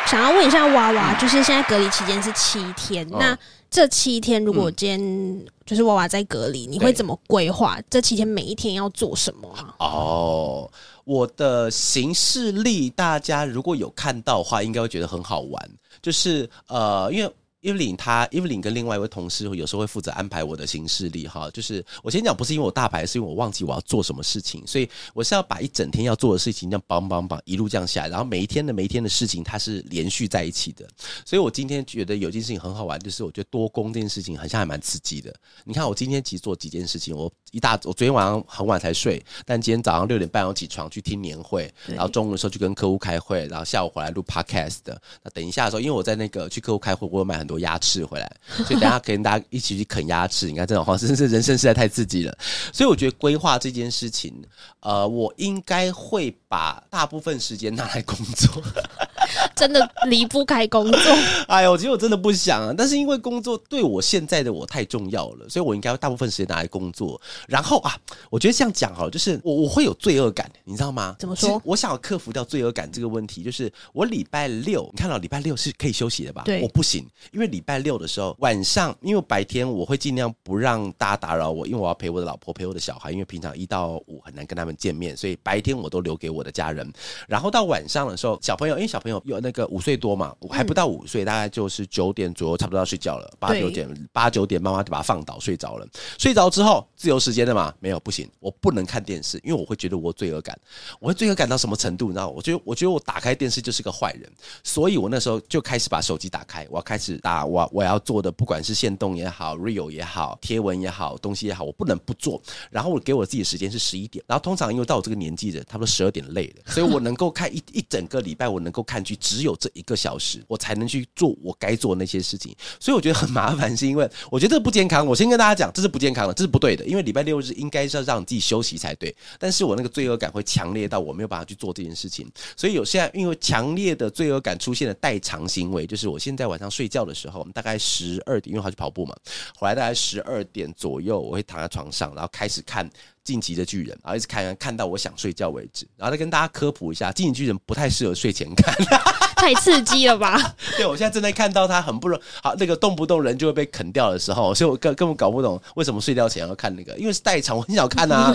[0.06, 3.36] 想要问一下娃娃，就是现在隔离期间是七天，那
[3.70, 7.78] 这七天如果今天就是娃娃在隔离，你会怎么规划？
[7.88, 9.74] 这七天每一天要做什么啊？
[9.78, 10.70] 哦，
[11.04, 15.70] 我的行事历，大家如果有看到的话，应该会觉得很好玩。
[16.04, 17.34] 就是呃，因为。
[17.64, 21.50] 伊芙琳她，伊芙琳跟另外一位同事有时候会负责安排我的行事历哈。
[21.50, 30.87] 就是我先讲，不是因为我大牌，是因为我忘记我要做什么事情，所以我是要把一整天要做的事情这样绑绑绑一路这样下来，然后每一天的每一天的事情它是连续在一起的。
[31.24, 35.35] 所以我今天觉得有件事情很好玩，就是我觉得多工这件事情好像还蛮刺激的。
[35.64, 45.00] 你看我今天其实做几件事情，我一大我昨天晚上很晚才睡，但今天早上六点半我起床去听年会，然后中午的时候去跟客户开会，然后下午回来录 podcast 的。
[45.22, 48.30] 那等一下的时候，因为我在那个去客户开会，我有买很多鸭翅回来。
[48.66, 52.36] 所以等下可以跟大家一起去啃鸭翅，你看这种话， 真，是人生实在太刺激了。
[52.72, 54.34] 所以我觉得规划这件事情，
[54.80, 58.62] 呃，我应该会把大部分时间拿来工作。
[59.56, 61.00] 真的离不开工作。
[61.48, 67.20] 哎呦，其实我真的不想啊，但是因为工作对我现在的我太重要了，所以我应该大部分时间拿来工作。
[67.48, 67.96] 然后啊，
[68.30, 71.16] 我觉得这样讲哈，就是我我会有罪恶感，你知道吗？
[71.18, 71.60] 怎么说？
[71.64, 76.42] 我想要克服掉罪恶感这个问题，就是我礼拜六，你看到礼拜六是可以休息的吧？
[76.44, 86.90] 对，我不行，因为礼拜六的时候晚上，因为白天我会尽量不让大家打扰我，因为我要陪我的老婆，陪我的小孩，因为平常一到五很难跟他们见面，所以白天我都留给我的家人。
[87.28, 93.33] 然后到晚上的时候，小朋友因为小朋友有那个五岁多嘛，还不到五岁，大概就是九点左右，差不多要睡觉了。
[93.38, 95.87] 八九点，八九点，妈妈就把他放倒，睡着了。
[96.18, 100.59] 睡着之后，自由时间的嘛，没有不行，我不能看电视，因为我会觉得我罪恶感。
[101.00, 102.07] 我会罪恶感到什么程度？
[102.07, 102.28] 你知道？
[102.28, 104.30] 我觉得，我觉得我打开电视就是个坏人，
[104.62, 112.40] 所以我那时候就开始把手机打开，我要开始打啊我我要做的，不管是线动也好，real 也好，贴文也好，东西也好，我不能不做。
[112.70, 122.55] 然后我给我自己的时间是十一点，然后通常因为到我这个年纪的，差不多十二点累了，所以我能够看一 一整个礼拜，我能够看剧只有这一个小时，我才能去做我该做那些事情。
[122.79, 125.05] 所以我觉得很麻烦，是因为我觉得不健康。
[125.07, 126.85] 我先跟大家讲，这是不健康的，这是不对的。
[126.85, 132.31] 因为礼拜六日应该是要让你自己休息才对，但是我那个罪恶感会强烈到我没有办法去做这件事情。
[132.57, 139.14] 所以有现在因为强烈的罪恶感出现了代偿行为，就是我现在晚上睡觉的时候，我们大概十二点，因为他去跑步嘛，
[139.57, 142.88] 回来大概十二点左右，我会躺在床上，然后开始看。
[143.24, 148.74] 晋级的巨人，然后一直看看到我想睡觉为止，然后再跟大家科普一下，晋级巨人不太适合睡前看，
[149.37, 150.38] 太刺激了吧？
[150.77, 158.35] 对，我现在正在看到他很不容好，那个动不动人就会被啃掉的时候，所以我根根本搞不懂为什么睡觉前要看那个，因为是代偿，我很想看啊。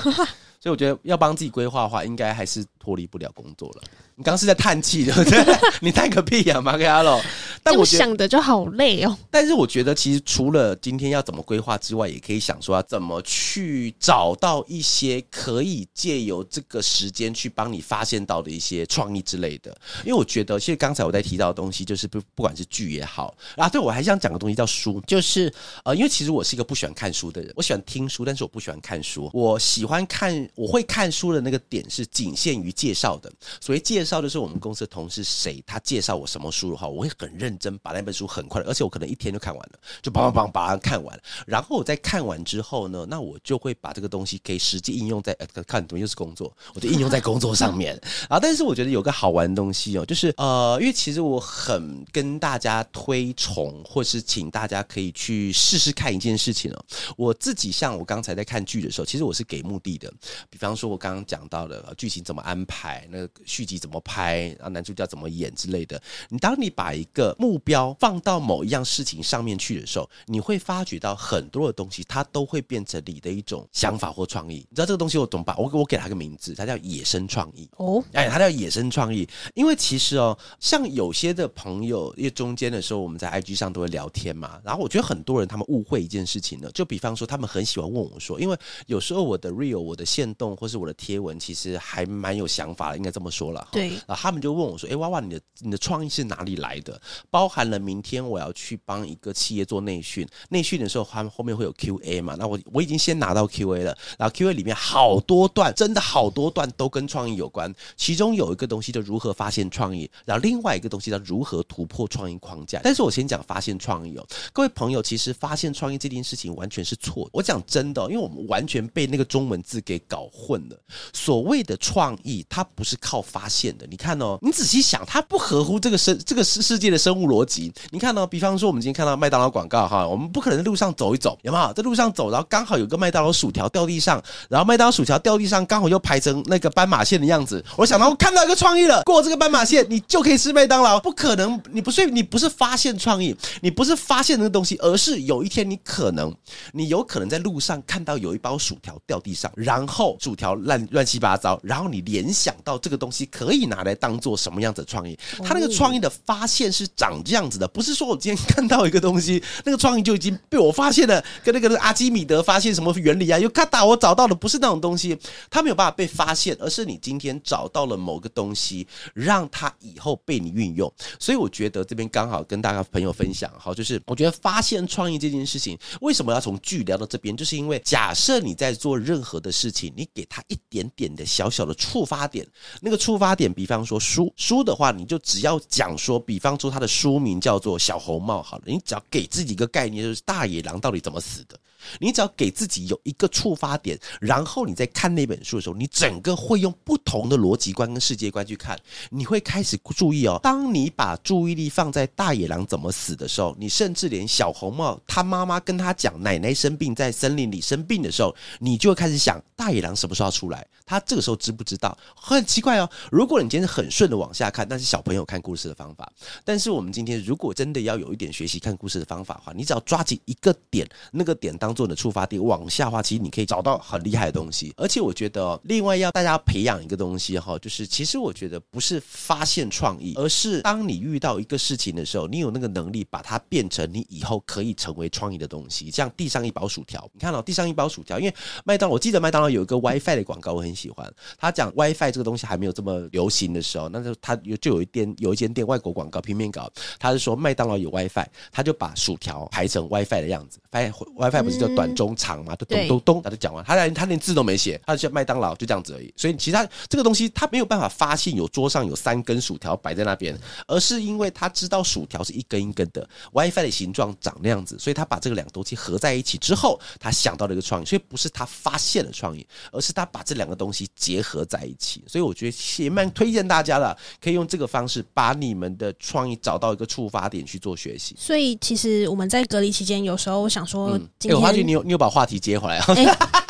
[0.59, 3.83] 所以我觉得要帮自己规划的话，应该还是脱离不了工作了。
[4.19, 5.41] 你刚刚是在叹气，对不对？
[5.79, 7.21] 你叹个屁呀，马克阿洛！
[7.63, 9.17] 但我想的就好累哦。
[9.31, 19.71] 但是我觉得，其实除了今天要怎么规划之外，也可以想说要怎么去找到一些可以借由这个时间去帮你发现到的一些创意之类的。
[20.03, 25.49] 因为我觉得，其实刚才我在提到的东西，就是不不管是剧也好啊，对我还想讲个东西叫书，就是
[25.85, 29.29] 呃，因为其实我是一个不喜欢看书的人，我喜欢听书，但是我不喜欢看书。
[29.33, 30.29] 我喜欢看。
[30.55, 41.21] 我会看书的那个点是仅限于介绍的，所谓介绍的是我们公司的同事谁，他介绍我什么书的话，我会很认真把那本书很快，而且我可能一天就看完了，就梆梆梆把它看完。
[41.45, 45.33] 然后我在看完之后呢，那我就会把这个东西可以实际应用在
[45.67, 47.95] 看怎么又是工作，我就应用在 工作上面
[48.27, 48.39] 啊。
[48.39, 56.85] 但是我觉得有个好玩的东西哦，就是呃，因为其实我很跟大家推崇，或是请大家可以去试试看一件事情哦。
[57.15, 60.11] 我自己像我刚才在看剧的时候，其实我是给目的的。
[60.49, 66.01] 比方说，我刚刚讲到的剧情怎么安排，那个续集怎么拍，啊男主角怎么演之类的。
[66.29, 74.65] 你当你把一个目标放到某一样事情上面去的时候，你会发觉到很多的东西，它都会变成你的一种想法或创意。
[74.69, 75.55] 你知道这个东西我怎么把？
[75.57, 77.69] 我我给他个名字，它叫野生创意。
[77.77, 79.27] 哦，哎，它叫野生创意。
[79.53, 88.57] 因为其实哦，像有些的朋友，因为中间的时候我们在 IG 上都会聊天嘛，然后我觉得很多人他们误会一件事情呢，就比方说他们很喜欢问我说，因为
[88.87, 90.29] 有时候我的 real 我的线。
[90.39, 93.67] 动或是我的贴文，其实还蛮有想法的，应该这么说了。
[93.71, 96.99] 对，然后他们就问我说：“哎，娃娃，你的你的创意是哪里来的？
[97.29, 102.35] 包含了明天我要去帮一个企业做内训，内训的时候他们后面会有 Q A 嘛？
[102.37, 107.73] 那我我已经先拿到 Q A 了，然后 Q A 里面好多段，真的好多段都跟创意有关。
[107.95, 112.79] 其中有一个东西就如何发现创意，然后另外一个东西叫如何突破创意框架。
[112.83, 117.29] 但是我先讲发现创意哦，各位朋友，其实发现创意这件事情完全是错的。
[117.33, 120.79] 我讲真的，因为我们完全被那个中文字给搞混了。
[121.13, 123.85] 所谓的创意，它不是靠发现的。
[123.89, 127.71] 你看哦，你仔细想，它不合乎这个生这个世世界的生物逻辑。
[127.91, 131.73] 你看哦，比方说我们今天看到麦当劳广告哈，我们不可能在路上走一走，有没有？
[131.73, 137.63] 在路上走，然后刚好有个麦当劳薯条掉地上，然后麦当劳薯条掉地上，刚好又排成那个斑马线的样子。
[137.75, 140.99] 我想到我看到一个创意了，过这个斑马线，你就可以吃麦当劳。
[140.99, 146.33] 不可能，你不是你不是发现创意，你不是发现那个东西，而是有一天你可能，
[146.73, 155.17] 你有可能在路上看到有一包薯条掉地上，然后薯条烂乱七八糟，然后你联想到这个东西可以拿来当做什么样子的创意？
[155.43, 163.39] 他那个创意的发现是长这样子的，不是说我今天看到一个东西， 那个创意就已经被我发现了，跟那个阿基米德发现什么原理啊？
[163.39, 165.17] 又咔哒，我找到的不是那种东西，
[165.49, 170.91] 他没有办法被发现，而是你今天找到了某个东西，让它以后被你运用。
[171.19, 177.35] 所以我觉得这边刚好跟大家朋友分享，好，就是我觉得发现创意这件事情，为什么要从剧聊到这边？
[177.35, 182.45] 就是因为假设你在做任何的事情，你给他一点点的小小的触发点，
[182.81, 191.59] 那个触发点，比方说书书的话，你就只要讲说，比方说它的书名叫做《小红帽》，好了，你只要给自己一个概念，就是大野狼到底怎么死的。
[191.99, 198.77] 你只要给自己有一个触发点，然后你在看那本书的时候，你整个会用不同的逻辑观跟世界观去看，
[199.09, 200.39] 你会开始注意哦。
[200.43, 210.67] 当你把注意力放在大野狼怎么死的时候，你甚至连小红帽他妈妈跟他讲奶奶生病在森林里生病的时候，你就会开始想大野狼什么时候要出来？
[210.85, 211.97] 他这个时候知不知道？
[212.15, 212.89] 很奇怪哦。
[213.11, 216.11] 如果你今天很顺的往下看，那是小朋友看故事的方法。
[216.43, 221.68] 但是我们今天如果真的要有一点学习看故事的方法的话，你只要抓紧一个点，那个点当。
[221.69, 224.73] 当做的出发点往下话，其实你可以找到很厉害的东西。
[224.75, 235.91] 而且我觉得，另外要大家培养一个东西哈，就是其实我觉得不是发现创意，而是当你遇到一个事情的时候，你有那个能力把它变成你以后可以成为创意的东西。
[235.91, 238.33] 像地上一包薯条，你看到地上一包薯条，因为
[238.65, 241.07] 麦当劳，我记得麦当劳有一个 WiFi 的广告，我很喜欢。
[241.37, 246.67] 他讲 WiFi 这个东西还没有这么流行的时候，那就他有就有一店有一间店外国广告平面稿，
[246.97, 250.59] 他是说麦当劳有 WiFi，他就把薯条排成 WiFi 的样子。
[250.71, 256.13] WiFi WiFi 不是就短中长嘛，就咚咚咚，他就讲完，他连他连字都没写，他就叫麦当劳就这样子而已。
[256.15, 260.37] 所以其他这个东西他没有办法发现有桌上有三根薯条摆在那边，
[260.67, 267.85] 而是因为他知道薯条是一根一根的，WiFi 的形状长那样子，所以他把这个两个东西合在一起之后，他想到了一个创意。
[267.85, 272.03] 所以不是他发现了创意，而是他把这两个东西结合在一起。
[272.07, 278.15] 所以我觉得也蛮推荐大家的，可以用这个方式把你们的创意找到一个触发点去做学习。
[278.17, 280.99] 所以其实我们在隔离期间，有时候我想说。
[281.29, 282.85] 我发觉你有你有把话题接回来啊？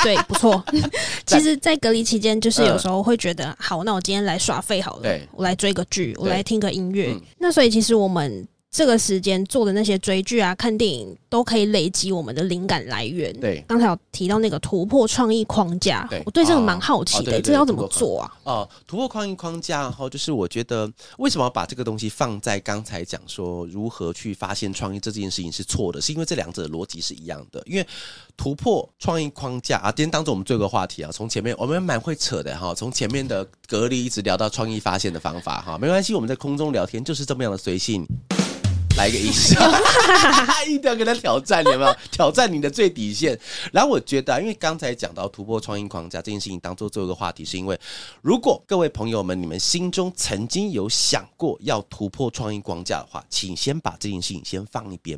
[0.03, 0.63] 对，不错。
[1.25, 7.15] 其实，在隔离期间，就是有时候会觉得，好，那我今天来耍废好了，我来追个剧，我来听个音乐。
[7.37, 8.47] 那所以，其实我们。
[8.71, 13.33] 这个时间做的那些追剧啊、看电影，都可以累积我们的灵感来源。
[13.39, 18.31] 对，刚才有提到那个突破创意框架，我对这个蛮好奇的，这要怎么做啊？
[18.43, 27.63] 哦，突破创意框架然后，就是我觉得为什么要把这个东西放在刚才讲说如何去发现创意这件事情是错的，是因为这两者的逻辑是一样的。
[27.65, 27.87] 因为
[28.37, 38.07] 突破创意框架啊，今天当做我们最后一个话题啊，从前面我们蛮会扯的哈，从前面的隔离一直聊到创意发现的方法哈，没关系，我们在空中聊天就是这么样的随性。
[38.97, 39.55] 来一个意思，
[40.67, 41.95] 一定要跟他挑战，有没有？
[42.11, 43.39] 挑战你的最底线。
[43.71, 47.79] 然后我觉得，因为刚才讲到突破创意框架这件事情，当做最后一个话题，是因为
[48.21, 55.17] 如果各位朋友们，你们心中曾经有想过要突破创意框架的话，请先把这件事情先放一边。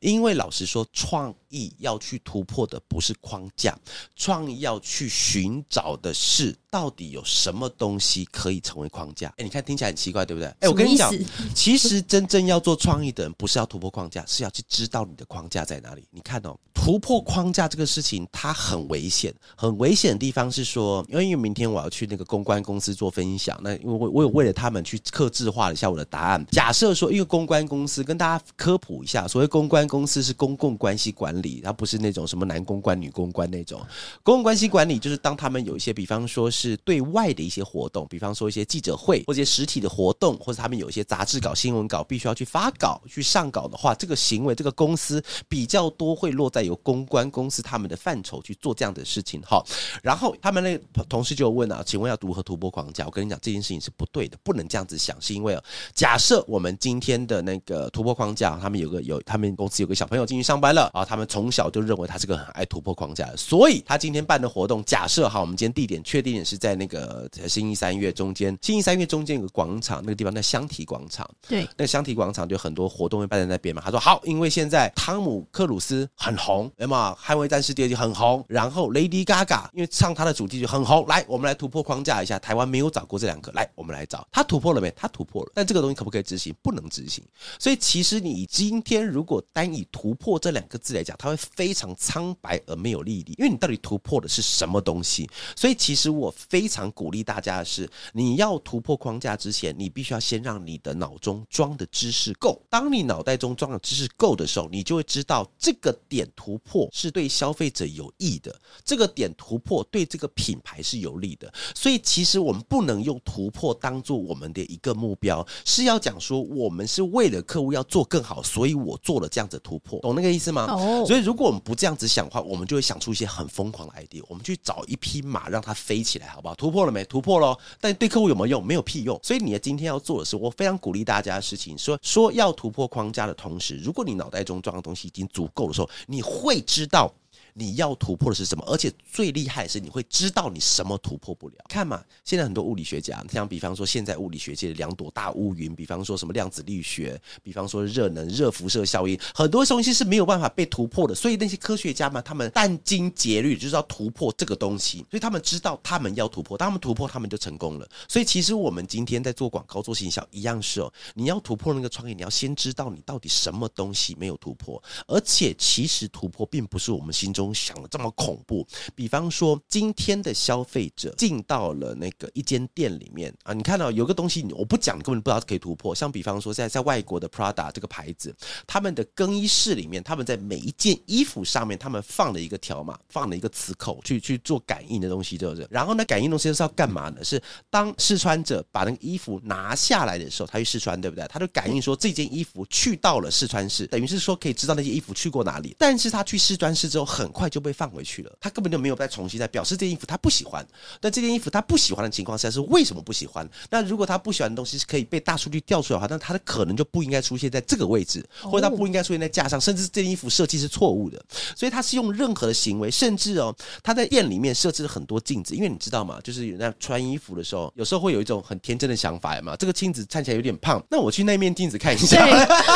[0.00, 3.78] 因为老实说，创意要去突破的不是框架，
[4.16, 6.56] 创意要去寻找的是。
[6.70, 9.32] 到底有什么东西可以成为框架？
[9.38, 10.48] 哎，你看听起来很奇怪，对不对？
[10.60, 11.10] 哎，我跟你讲，
[11.56, 16.06] 其实真正要做创意的人，不是要突破框架，是要去知道你的框架在哪里。
[16.10, 19.34] 你看哦，突破框架这个事情，它很危险。
[19.56, 26.44] 很危险的地方是说，因为明天我要去那个公关公司做分享，那因为我我有为了他们去克制化了一下我的答案。
[26.50, 33.80] 假设说，因为公关公司跟大家科普一下，所谓公关公司是公共关系管理，它不是那种什么男公关、女公关那种。
[34.22, 36.48] 公共关系管理就是当他们有一些，比方说。
[36.50, 49.40] 是对外的一些活动，比方说一些记者会或者实体的活动，或者他们有一些杂志稿、新闻稿，必须要去发稿、去上稿的话，这个行为这个公司比较多会落在有公关公司他们的范畴去做这样的事情。
[49.42, 49.62] 哈，
[50.02, 53.04] 然后他们那同事就问啊，请问要如何突破框架？
[53.06, 55.58] 我跟你讲，这件事情是不对的，不能这样子想，是因为
[55.94, 73.82] 假设我们今天的那个突破框架，他们有个有他们公司有个小朋友进去上班了啊，他们从小就认为他是个很爱突破框架的，所以他今天办的活动，假设哈，我们今天地点确定是在那个新一三月中间，新一三月中间有个广场，那个地方叫香缇广场，对，那个香缇广场就很多活动会办在那边嘛。
[73.84, 77.16] 他说好，因为现在汤姆克鲁斯很红，那么？
[77.20, 84.90] 捍卫战士第二季很红，然后 Lady Gaga 因为唱他的主题曲很红，来，我们来突破框架一下，台湾没有找过这两个，来，我们来找他突破了没？
[84.96, 86.54] 他突破了，但这个东西可不可以执行？
[86.62, 87.22] 不能执行。
[87.58, 95.28] 所以其实你今天如果单以突破这两个字来讲，它会非常苍白而没有力力，因为你到底突破的是什么东西？
[95.56, 102.60] 所以其实我非常鼓励大家的是，你要突破框架之前，你必须要先让你的脑中装的知识够。
[102.70, 111.52] 当你脑袋中装的知识够的时候，你就会知道这个点突破是对消费者有益的，这个点突破对这个品牌是有利的。
[111.74, 120.66] 所以其实我们不能用突破当做我们的一个目标，是要讲说我们是为了客户要做更好，所以我做了这样子突破，懂那个意思吗？
[120.70, 121.04] 哦。
[121.06, 126.54] 所以如果我们不这样子想的话，我们就会想出一些很疯狂的 idea，我们去找一匹马让它飞起来，好不好？
[126.54, 127.04] 突破了没？
[127.04, 128.66] 突破了，但对客户有没有用？
[128.66, 129.18] 没有屁用。
[129.22, 137.12] 所以你的今天要做的是，我非常鼓励大家的事情，说说要突破框架的同时，如果你脑袋中装的东西已经足够的时候，你会知道。
[137.58, 138.64] 你要突破的是什么？
[138.68, 141.56] 而且最厉害的是，你会知道你什么突破不了。
[141.68, 151.12] 看嘛，现在很多物理学家，像比方说现在物理学界的两朵大乌云，比方说什么量子力学，比方说热能、热辐射效应，很多东西是没有办法被突破的。
[151.16, 157.88] 所以那些科学家嘛，他们殚精竭虑就是要突破这个东西，所以他们知道他们要突破，当他们突破，他们就成功了。
[158.06, 167.47] 所以其实我们今天在做广告、做营销一样是哦，你要突破那个创业，你要先知道你到底什么东西没有突破，而且其实突破并不是我们心中。
[167.54, 175.94] 想的这么恐怖，比方说今天的消费者进到了那个一间店里面啊，你看到有个东西，我不讲，你根本不知道可以突破。
[175.94, 178.34] 像比方说，在在外国的 Prada 这个牌子，
[178.66, 185.66] 他们的更衣室里面，他们在每一件衣服上面，他们放了一个条码，放了一个磁口，去去做感应的东西，对不对？
[185.70, 187.24] 然后呢，感应东西是要干嘛呢？
[187.24, 187.40] 是
[187.70, 191.26] 当试穿者把那个衣服拿下来的时候，他去试穿，对不对？
[191.28, 195.74] 他就感应说这件衣服去到了试穿室，等于是说可以知道那件衣服去过哪里。
[195.78, 200.66] 但是他去试穿室之后，很快就被放回去了，他根本就没有再重新再表示这件衣服他不喜欢。
[201.00, 203.48] 但这件衣服他不喜欢的情况下是为什么不喜欢？
[203.70, 211.22] 那如果他不喜欢的东西是可以被大数据调出来的话，那他的可能就不应该出现在这个位置，或者他不应该出现在架上，甚至这件衣服设计是错误的。
[211.56, 216.18] 所以他是用任何的行为，甚至哦，他在店里面设置了很多镜子，因为你知道吗？
[216.22, 219.54] 就是有在穿衣服的时候，有时候会有一种很天真的想法嘛。
[219.56, 222.24] 这个镜子看起来有点胖，那我去那面镜子看一下，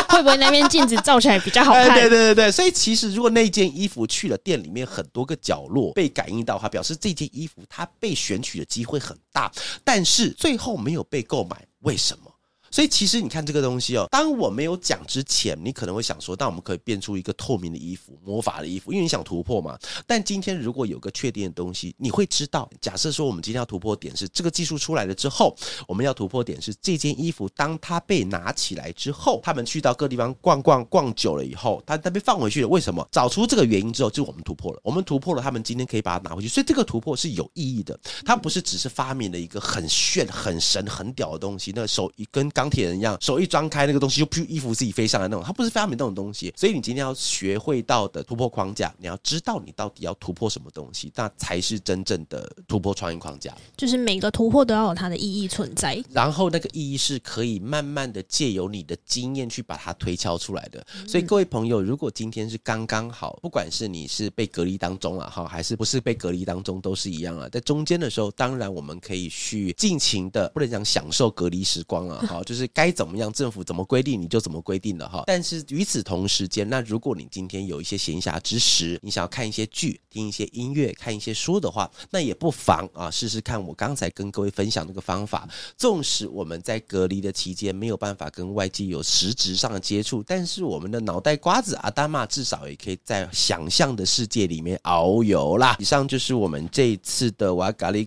[0.09, 1.89] 会不会那面镜子照起来比较好看？
[1.95, 2.51] 对对对对。
[2.51, 9.51] 所以其实如果那件衣服去了店里面很多个角落被感应到，哈表示这件衣服它被选取的机会很大，
[9.83, 12.32] 但是最后没有被购买，为什么？
[12.73, 19.77] 所以其实你看这个东西哦，当我没有讲之前，你可能会想说，那我们可以变出一个透明的衣服、魔法的衣服，因为你想突破嘛。
[20.07, 25.55] 但今天如果有个确定的东西，你会知道，假设说我们今天要突破点是这个技术出来了之后，
[25.87, 32.67] 我们要突破点是这件衣服，当它被拿起来之后，他们去到各地方逛逛逛久了以后，它它被放回去了。
[32.67, 33.07] 为什么？
[33.11, 34.79] 找出这个原因之后，就我们突破了。
[34.83, 36.47] 我们突破了，他们今天可以把它拿回去。
[36.47, 41.71] 所以这个突破是有意义的，它不是只是发明了一个很炫、很神、很屌的东西。
[41.75, 45.43] 那手一根钢铁人一样，手一张开，那个东西就噗，衣服自己飞上来那种。
[45.45, 53.55] 它不是发明那种东西，所以你今天要学会到的突破框架，你要知道你到底要突破什么东西，那才是真正的突破创意框架。
[53.75, 60.85] 就是每个突破都要有它的意义存在，然后那个意义是可以慢慢的借由你的经验去把它推敲出来的。
[61.07, 67.47] 所以各位朋友，如果今天是刚刚好，不管是你是被隔离当中了哈，还是不是被隔离当中，都是一样啊。
[67.49, 75.23] 在中间的时候，当然我们可以去尽情的，不能讲享受隔离时光啊，哈，就 就是该怎么样，政府怎么规定你就怎么规定的哈。
[75.25, 85.49] 但是与此同时间，那如果你今天有一些闲暇之时，你想要看一些剧、听一些音乐、看一些书的话，那也不妨啊试试看我刚才跟各位分享那个方法。
[85.75, 95.75] 纵使我们在隔离的期间没有办法跟外界有实质上的接触，但是我们的脑袋瓜子阿达玛至少也可以在想象的世界里面遨游啦。
[95.79, 98.05] 以上就是我们这一次的瓦咖喱。